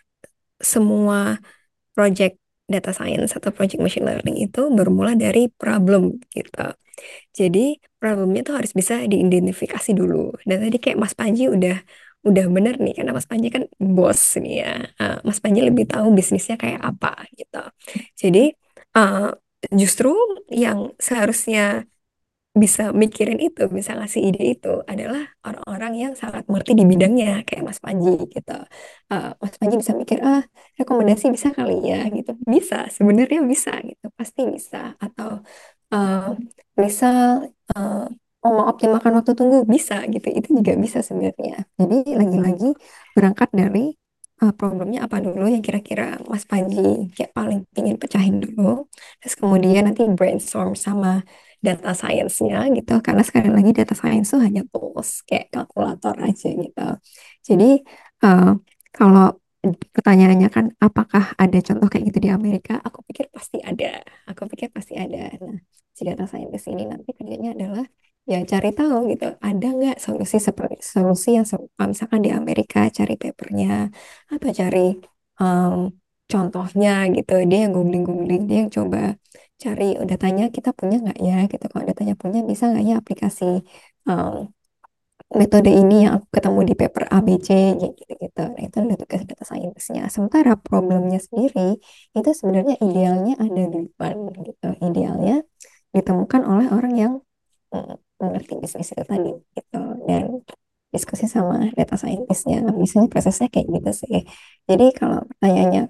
[0.61, 1.41] semua
[1.93, 2.38] project
[2.69, 6.69] data science atau project machine learning itu bermula dari problem gitu
[7.39, 10.35] jadi problemnya tuh harus bisa diidentifikasi dulu.
[10.43, 11.77] Dan tadi kayak Mas Panji udah
[12.27, 14.73] udah bener nih karena Mas Panji kan bos nih ya.
[14.99, 17.63] Uh, Mas Panji lebih tahu bisnisnya kayak apa gitu.
[18.19, 18.55] Jadi
[18.99, 19.31] uh,
[19.71, 20.15] justru
[20.51, 21.87] yang seharusnya
[22.57, 27.63] bisa mikirin itu bisa ngasih ide itu adalah orang-orang yang sangat mengerti di bidangnya kayak
[27.69, 28.57] Mas Panji gitu.
[29.13, 30.43] Uh, Mas Panji bisa mikir ah
[30.81, 32.35] rekomendasi bisa kali ya gitu.
[32.43, 34.99] Bisa sebenarnya bisa gitu pasti bisa.
[34.99, 35.45] Atau
[35.95, 36.35] uh,
[36.81, 38.07] misal uh,
[38.43, 40.27] oh, mengoptimalkan waktu tunggu bisa gitu.
[40.33, 41.69] Itu juga bisa sebenarnya.
[41.79, 42.69] Jadi lagi-lagi
[43.15, 43.95] berangkat dari
[44.43, 48.91] uh, problemnya apa dulu yang kira-kira Mas Panji kayak paling ingin pecahin dulu.
[49.23, 51.23] Terus kemudian nanti brainstorm sama
[51.67, 52.93] data science-nya gitu.
[53.07, 56.87] Karena sekali lagi data science itu hanya tools kayak kalkulator aja gitu.
[57.49, 57.83] Jadi
[58.25, 58.57] uh,
[58.95, 59.37] kalau
[59.95, 62.73] pertanyaannya kan apakah ada contoh kayak gitu di Amerika?
[62.87, 64.03] Aku pikir pasti ada.
[64.31, 65.35] Aku pikir pasti ada.
[65.43, 65.59] Nah
[65.99, 67.85] si data scientist ini nanti kerjanya adalah
[68.31, 71.47] ya cari tahu gitu ada nggak solusi seperti solusi yang
[71.91, 73.91] misalkan di Amerika cari papernya
[74.31, 74.95] atau cari
[75.43, 75.91] um,
[76.31, 77.33] contohnya gitu.
[77.51, 78.99] Dia yang googling-googling dia yang coba
[79.63, 81.35] cari udah oh, tanya kita punya nggak ya?
[81.53, 83.45] Gitu kalau tanya punya bisa nggak ya aplikasi
[84.09, 84.35] um,
[85.41, 90.03] metode ini yang aku ketemu di paper ABC gitu-gitu nah itu adalah tugas data scientistnya
[90.09, 91.77] sementara problemnya sendiri
[92.17, 94.17] itu sebenarnya idealnya ada di depan
[94.49, 94.69] gitu.
[94.89, 95.35] Idealnya
[95.93, 97.13] ditemukan oleh orang yang
[98.21, 99.81] mengerti bisnis itu tadi gitu.
[100.09, 100.25] Dan
[100.89, 104.19] diskusi sama data scientistnya biasanya prosesnya kayak gitu sih.
[104.69, 105.83] Jadi kalau pertanyaannya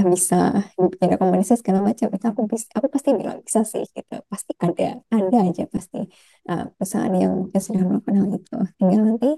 [0.00, 0.40] apakah bisa
[0.80, 4.16] bikin rekomendasi segala macam itu aku bisa aku pasti bilang bisa sih gitu.
[4.32, 6.00] Pasti ada ada aja pasti
[6.48, 8.56] uh, perusahaan yang sudah melakukan hal itu.
[8.80, 9.30] Tinggal nanti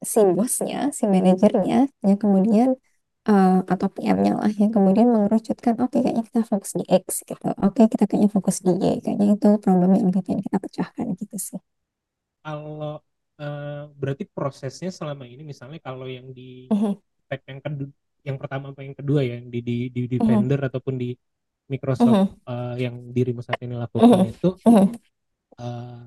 [0.00, 2.68] si bosnya si manajernya yang kemudian
[3.28, 7.48] uh, atau PM-nya lah yang kemudian mengerucutkan oke okay, kayaknya kita fokus di X gitu.
[7.60, 11.36] Oke okay, kita kayaknya fokus di Y kayaknya itu problem yang lebih kita pecahkan gitu
[11.36, 11.60] sih.
[12.40, 13.00] Kalau
[13.40, 16.96] uh, berarti prosesnya selama ini misalnya kalau yang di -huh.
[17.48, 17.92] yang kedua
[18.24, 20.68] yang pertama apa yang kedua ya yang di di di, di uh -huh.
[20.68, 21.12] ataupun di
[21.68, 22.50] Microsoft uh -huh.
[22.50, 24.32] uh, yang dirimu saat ini lakukan uh -huh.
[24.32, 26.02] itu uh -huh.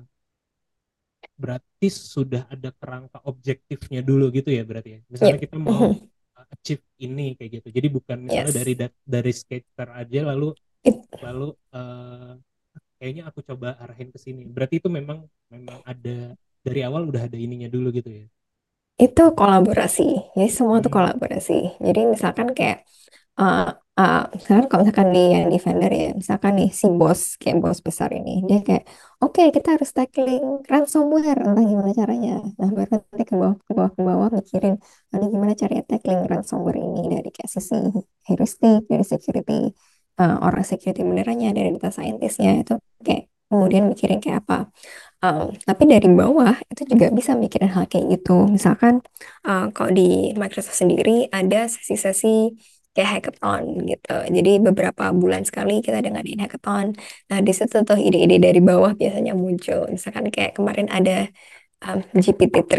[1.38, 5.44] berarti sudah ada kerangka objektifnya dulu gitu ya berarti ya misalnya yeah.
[5.46, 6.18] kita mau uh -huh
[6.52, 8.56] achieve ini kayak gitu jadi bukan misalnya yes.
[8.56, 10.48] dari dari skater aja lalu
[10.84, 10.96] It...
[11.20, 12.34] lalu uh,
[12.98, 17.38] kayaknya aku coba arahin ke sini berarti itu memang memang ada dari awal udah ada
[17.38, 18.26] ininya dulu gitu ya
[18.98, 20.34] itu kolaborasi.
[20.34, 20.82] Jadi semua hmm.
[20.82, 21.58] itu kolaborasi.
[21.78, 22.82] Jadi misalkan kayak
[23.38, 27.56] uh, uh, sekarang kalau misalkan di yang di vendor ya misalkan nih si bos kayak
[27.62, 28.84] bos besar ini dia kayak
[29.22, 31.38] oke okay, kita harus tackling ransomware.
[31.46, 32.42] Entah gimana caranya.
[32.58, 34.74] Nah baru nanti ke bawah ke bawah ke bawah mikirin
[35.14, 37.78] nanti gimana caranya tackling ransomware ini dari kayak sisi
[38.26, 39.70] heuristik dari security
[40.18, 42.66] uh, orang security benerannya dari data scientistnya.
[42.66, 44.68] Itu kayak kemudian mikirin kayak apa
[45.24, 49.00] um, tapi dari bawah itu juga bisa mikirin hal kayak gitu misalkan
[49.48, 52.54] uh, kalau di Microsoft sendiri ada sesi-sesi
[52.98, 54.16] kayak hackathon gitu.
[54.26, 56.86] Jadi beberapa bulan sekali kita ada ngadain hackathon.
[57.30, 59.86] Nah, di situ tuh ide-ide dari bawah biasanya muncul.
[59.86, 61.30] Misalkan kayak kemarin ada
[61.86, 62.74] um, GPT-3.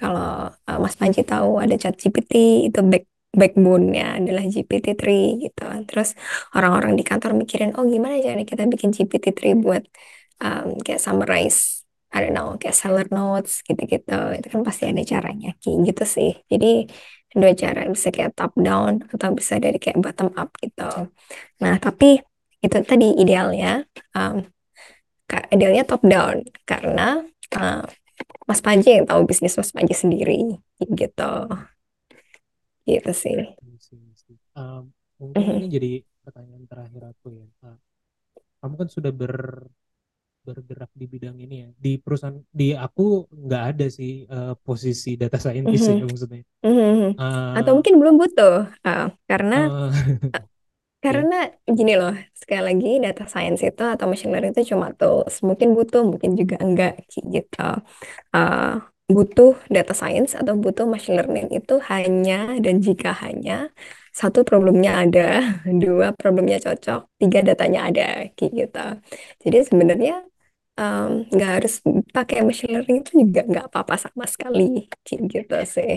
[0.00, 2.32] Kalau uh, Mas Panji tahu ada chat GPT
[2.72, 5.04] itu back backbone-nya adalah GPT-3
[5.44, 5.64] gitu.
[5.84, 6.16] Terus
[6.56, 9.84] orang-orang di kantor mikirin, oh gimana caranya kita bikin GPT-3 buat
[10.40, 11.77] um, kayak summarize
[12.08, 14.40] I don't know, kayak seller notes gitu-gitu.
[14.40, 15.52] Itu kan pasti ada caranya.
[15.60, 16.30] Kayak gitu sih.
[16.48, 16.88] Jadi
[17.36, 21.12] dua cara bisa kayak top down atau bisa dari kayak bottom up gitu
[21.60, 22.24] nah tapi
[22.64, 23.84] itu tadi idealnya
[24.16, 24.40] um,
[25.52, 27.20] idealnya top down karena
[27.52, 27.84] uh,
[28.48, 31.32] Mas Panji yang tahu bisnis Mas Panji sendiri gitu
[32.88, 33.36] gitu sih
[34.56, 34.88] um,
[35.20, 35.58] mungkin mm -hmm.
[35.60, 35.92] ini jadi
[36.24, 37.76] pertanyaan terakhir aku ya uh,
[38.64, 39.68] kamu kan sudah ber
[40.48, 45.36] bergerak di bidang ini ya di perusahaan di aku nggak ada sih uh, posisi data
[45.36, 46.00] scientist mm -hmm.
[46.00, 47.10] ya maksudnya mm -hmm.
[47.20, 48.56] uh, atau mungkin belum butuh
[48.88, 49.92] uh, karena uh,
[50.98, 55.46] Karena gini loh, sekali lagi data science itu atau machine learning itu cuma tools.
[55.46, 57.70] Mungkin butuh, mungkin juga enggak gitu.
[58.34, 63.70] Uh, butuh data science atau butuh machine learning itu hanya dan jika hanya
[64.10, 65.26] satu problemnya ada,
[65.82, 68.86] dua problemnya cocok, tiga datanya ada kayak gitu.
[69.46, 70.14] Jadi sebenarnya
[70.80, 71.74] um, nggak harus
[72.16, 75.92] pakai machine learning itu juga nggak apa-apa sama sekali kayak gitu sih.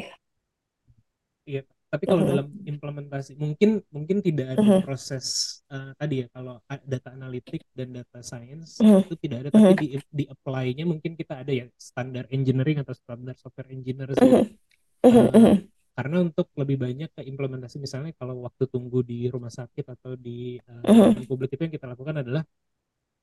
[1.49, 1.59] Iya,
[1.91, 5.25] tapi kalau dalam implementasi mungkin mungkin tidak ada mhm, proses
[5.73, 9.71] eh, tadi ya kalau a- data analitik dan data science mhm, itu tidak ada tapi
[9.71, 9.85] mhm, di
[10.19, 14.41] di apply-nya mungkin kita ada ya standar engineering atau standar software engineers gitu.
[14.41, 14.57] mhm,
[15.03, 19.51] mhm, Eh, mhm, karena untuk lebih banyak ke implementasi misalnya kalau waktu tunggu di rumah
[19.59, 22.43] sakit atau di eh, mhm, pelayanan publik itu yang kita lakukan adalah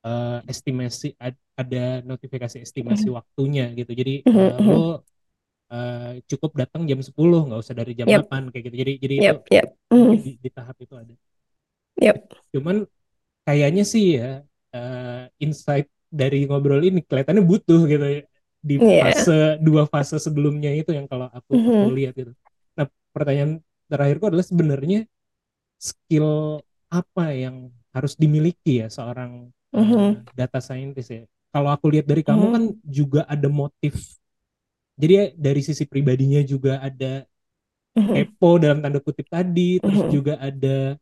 [0.07, 1.79] eh, estimasi ad- ada
[2.11, 3.91] notifikasi estimasi mhm, waktunya gitu.
[3.99, 4.77] Jadi eh, lo
[5.73, 9.15] eh, cukup datang jam 10 nggak usah dari jam Yep, 8 kayak gitu jadi jadi
[9.23, 9.77] itu yep, yep.
[9.99, 11.13] mungkin Mhm, di, di tahap itu ada
[12.01, 12.39] yep.
[12.53, 12.75] cuman
[13.47, 14.25] kayaknya sih ya
[14.75, 18.21] eh, insight dari ngobrol ini kelihatannya butuh gitu ya
[18.69, 18.99] di Iya.
[18.99, 19.31] fase
[19.67, 22.31] dua fase sebelumnya itu yang kalau aku aku Mhm, lihat gitu
[22.77, 23.51] nah pertanyaan
[23.91, 24.99] terakhirku adalah sebenarnya
[25.79, 27.55] skill apa yang
[27.95, 29.51] harus dimiliki ya seorang
[29.99, 31.23] eh, mhm, data scientist ya.
[31.53, 33.93] Kalau aku lihat dari kamu kan mhm, juga ada motif.
[34.99, 37.23] Jadi ya dari sisi pribadinya juga ada
[37.95, 40.97] mhm, kepo dalam tanda kutip tadi, terus mhm, juga ada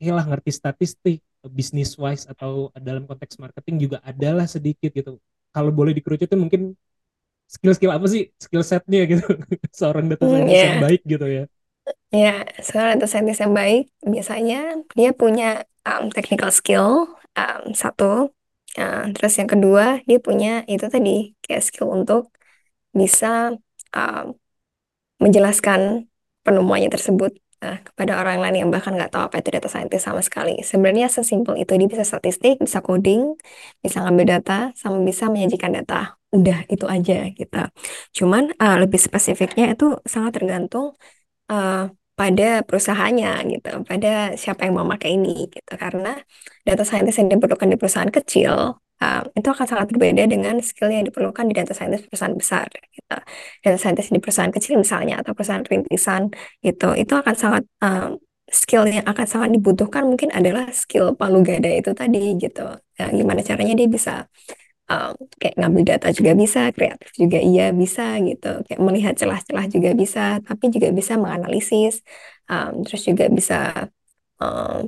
[0.00, 1.18] ya lah ngerti statistik,
[1.56, 5.16] bisnis wise atau dalam konteks marketing juga adalah sedikit gitu.
[5.54, 6.62] Kalau boleh dikerucutin mungkin
[7.50, 8.22] skill-skill apa sih?
[8.40, 9.24] Skill setnya gitu.
[9.80, 11.44] Seorang data mhm, scientist yang ya, baik gitu ya.
[12.12, 12.46] Ya.
[12.66, 13.82] Seorang data scientist yang baik
[14.12, 14.56] biasanya
[14.98, 15.44] dia punya
[15.88, 16.86] um, technical skill
[17.38, 18.32] um, satu.
[18.78, 22.30] Uh, terus yang kedua dia punya itu tadi kayak skill untuk
[22.94, 23.58] bisa
[23.94, 24.26] um,
[25.22, 26.08] menjelaskan
[26.44, 30.22] penemuannya tersebut eh, kepada orang lain yang bahkan nggak tahu apa itu data scientist sama
[30.24, 30.64] sekali.
[30.64, 33.36] Sebenarnya sesimpel itu dia bisa statistik, bisa coding,
[33.84, 36.16] bisa ngambil data, sama bisa menyajikan data.
[36.32, 37.58] Udah itu aja gitu.
[38.16, 40.96] Cuman eh, lebih spesifiknya itu sangat tergantung
[41.50, 41.74] eh,
[42.20, 44.08] pada perusahaannya gitu, pada
[44.42, 45.72] siapa yang mau pakai ini gitu.
[45.82, 46.08] Karena
[46.66, 48.54] data scientist yang diperlukan di perusahaan kecil
[49.02, 53.16] eh, itu akan sangat berbeda dengan skill yang diperlukan di data scientist perusahaan besar gitu.
[53.64, 56.22] Data scientist di perusahaan kecil misalnya atau perusahaan rintisan
[56.66, 58.08] gitu, itu akan sangat eh,
[58.50, 62.66] skill yang akan sangat dibutuhkan mungkin adalah skill palu gada itu tadi gitu.
[62.98, 64.12] Nah, gimana caranya dia bisa
[64.90, 69.90] um, kayak ngambil data juga bisa, kreatif juga iya bisa gitu, kayak melihat celah-celah juga
[70.02, 71.94] bisa, tapi juga bisa menganalisis,
[72.50, 73.54] um, terus juga bisa
[74.42, 74.80] um,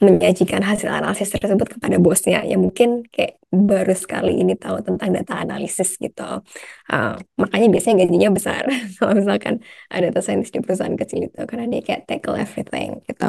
[0.00, 5.44] menyajikan hasil analisis tersebut kepada bosnya yang mungkin kayak baru sekali ini tahu tentang data
[5.44, 6.40] analisis gitu.
[6.88, 8.64] Uh, makanya biasanya gajinya besar
[8.96, 9.54] kalau misalkan
[9.92, 13.28] ada data scientist di perusahaan kecil itu karena dia kayak tackle everything gitu.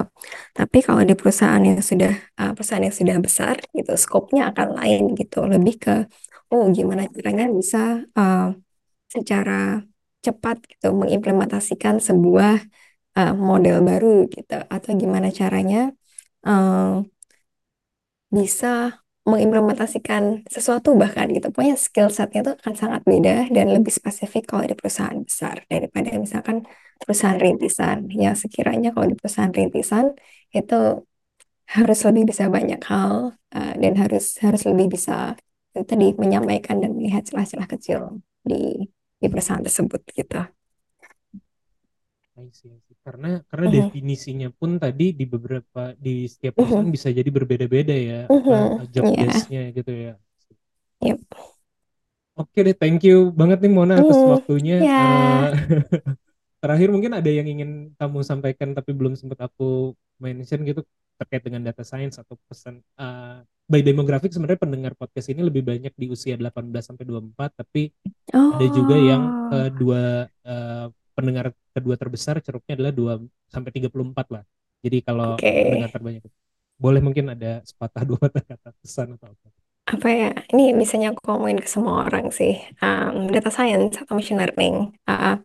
[0.55, 5.01] Tapi kalau di perusahaan yang sudah uh, perusahaan yang sudah besar gitu, skopnya akan lain
[5.19, 5.95] gitu, lebih ke
[6.55, 8.55] oh gimana caranya bisa uh,
[9.11, 9.83] secara
[10.23, 12.63] cepat gitu mengimplementasikan sebuah
[13.19, 15.91] uh, model baru gitu atau gimana caranya
[16.47, 17.03] uh,
[18.31, 21.47] bisa mengimplementasikan sesuatu bahkan gitu.
[21.53, 26.09] Pokoknya skill setnya itu akan sangat beda dan lebih spesifik kalau di perusahaan besar daripada
[26.17, 26.65] misalkan
[27.01, 28.09] perusahaan rintisan.
[28.09, 30.17] Ya sekiranya kalau di perusahaan rintisan
[30.57, 31.05] itu
[31.75, 33.13] harus lebih bisa banyak hal
[33.55, 35.37] uh, dan harus harus lebih bisa
[35.71, 38.01] itu tadi menyampaikan dan melihat celah-celah kecil
[38.43, 38.89] di
[39.21, 40.41] di perusahaan tersebut gitu.
[43.05, 47.93] Karena karena Mhm, definisinya pun tadi di beberapa di setiap perusahaan mhm, bisa jadi berbeda-beda
[48.09, 50.11] ya apa mhm, job ya, desk-nya gitu ya.
[51.01, 51.19] yep.
[52.39, 54.75] Oke deh, thank you banget nih Mona atas Hmm, waktunya.
[54.97, 55.51] Eh, ya.
[56.61, 59.93] Terakhir mungkin ada yang ingin kamu sampaikan tapi belum sempat aku
[60.23, 60.81] mention gitu
[61.19, 63.41] terkait dengan data science atau pesan uh,
[63.71, 67.81] by demographic sebenarnya pendengar podcast ini lebih banyak di usia 18 sampai 24 tapi
[68.51, 73.13] ada juga yang Oh, kedua uh, pendengar kedua terbesar ceruknya adalah 2
[73.51, 74.43] sampai 34 lah.
[74.81, 75.45] Jadi kalau oke.
[75.45, 76.23] pendengar terbanyak
[76.81, 79.47] boleh mungkin ada sepatah dua patah kata pesan atau apa.
[79.85, 80.31] Apa ya?
[80.49, 82.57] Ini misalnya aku ngomongin ke semua orang sih.
[82.81, 84.97] Um, data science atau machine learning.
[85.05, 85.37] uh,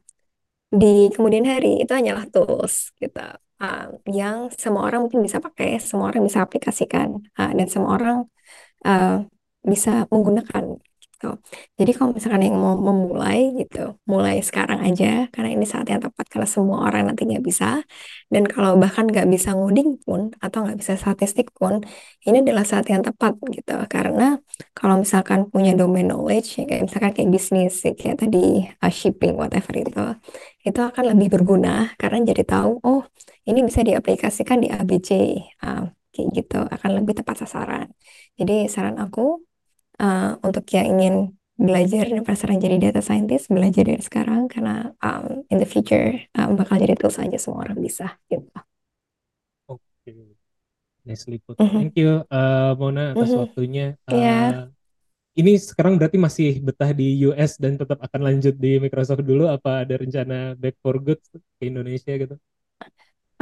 [0.72, 3.20] di kemudian hari itu hanyalah tools gitu.
[3.60, 8.18] Um, yang semua orang mungkin bisa pakai, semua orang bisa aplikasikan, uh, dan semua orang
[8.84, 9.24] uh,
[9.64, 10.80] bisa menggunakan.
[11.76, 16.24] Jadi kalau misalkan yang mau memulai gitu, mulai sekarang aja karena ini saat yang tepat
[16.32, 17.84] karena semua orang nanti nggak bisa.
[18.32, 21.84] Dan kalau bahkan nggak bisa ngoding pun atau nggak bisa statistik pun,
[22.24, 23.76] ini adalah saat yang tepat gitu.
[23.92, 24.40] Karena
[24.72, 28.38] kalau misalkan punya domain knowledge, ya kayak misalkan kayak bisnis, ya kayak tadi
[28.80, 30.00] uh, shipping whatever itu,
[30.64, 33.02] itu akan lebih berguna karena jadi tahu, oh
[33.48, 35.10] ini bisa diaplikasikan di ABC,
[35.60, 37.92] uh, kayak gitu akan lebih tepat sasaran.
[38.40, 39.44] Jadi saran aku
[40.00, 41.14] uh, untuk yang ingin
[41.56, 46.56] belajar dan penasaran jadi data scientist belajar dari sekarang karena um, in the future um,
[46.60, 48.48] bakal jadi tools aja semua orang bisa gitu.
[49.68, 50.12] Oke,
[51.06, 51.58] nicely put.
[51.58, 51.78] Mhm.
[51.78, 53.40] Thank you uh, Mona atas Mhm.
[53.40, 53.96] waktunya.
[54.12, 54.32] Iya.
[54.34, 54.68] Uh,
[55.40, 59.84] ini sekarang berarti masih betah di US dan tetap akan lanjut di Microsoft dulu apa
[59.86, 61.20] ada rencana back for good
[61.58, 62.36] ke Indonesia gitu?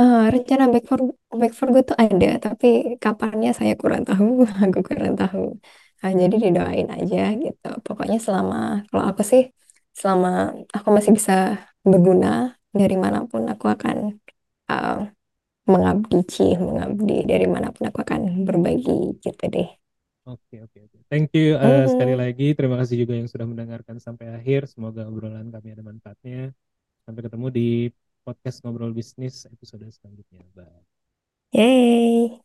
[0.00, 0.98] Uh, rencana back for
[1.40, 2.66] back for good tuh ada, tapi
[3.02, 4.24] kapannya saya kurang tahu,
[4.64, 5.40] aku kurang tahu.
[6.04, 7.68] Nah, jadi didoain aja gitu.
[7.86, 9.42] Pokoknya selama kalau aku sih
[10.00, 10.28] selama
[10.76, 11.34] aku masih bisa
[11.90, 12.28] berguna
[12.80, 13.98] dari mana pun aku akan
[14.72, 14.94] uh,
[15.72, 19.68] mengabdi, Ci, mengabdi dari mana pun aku akan berbagi gitu deh.
[20.24, 20.98] Oke oke oke.
[21.12, 22.20] Thank you uh, sekali Mhm.
[22.22, 22.56] lagi.
[22.56, 24.60] Terima kasih juga yang sudah mendengarkan sampai akhir.
[24.72, 26.52] Semoga obrolan kami ada manfaatnya.
[27.04, 27.68] Sampai ketemu di
[28.24, 30.44] podcast ngobrol bisnis episode selanjutnya.
[30.56, 30.84] Bye.
[31.54, 32.44] Yeay.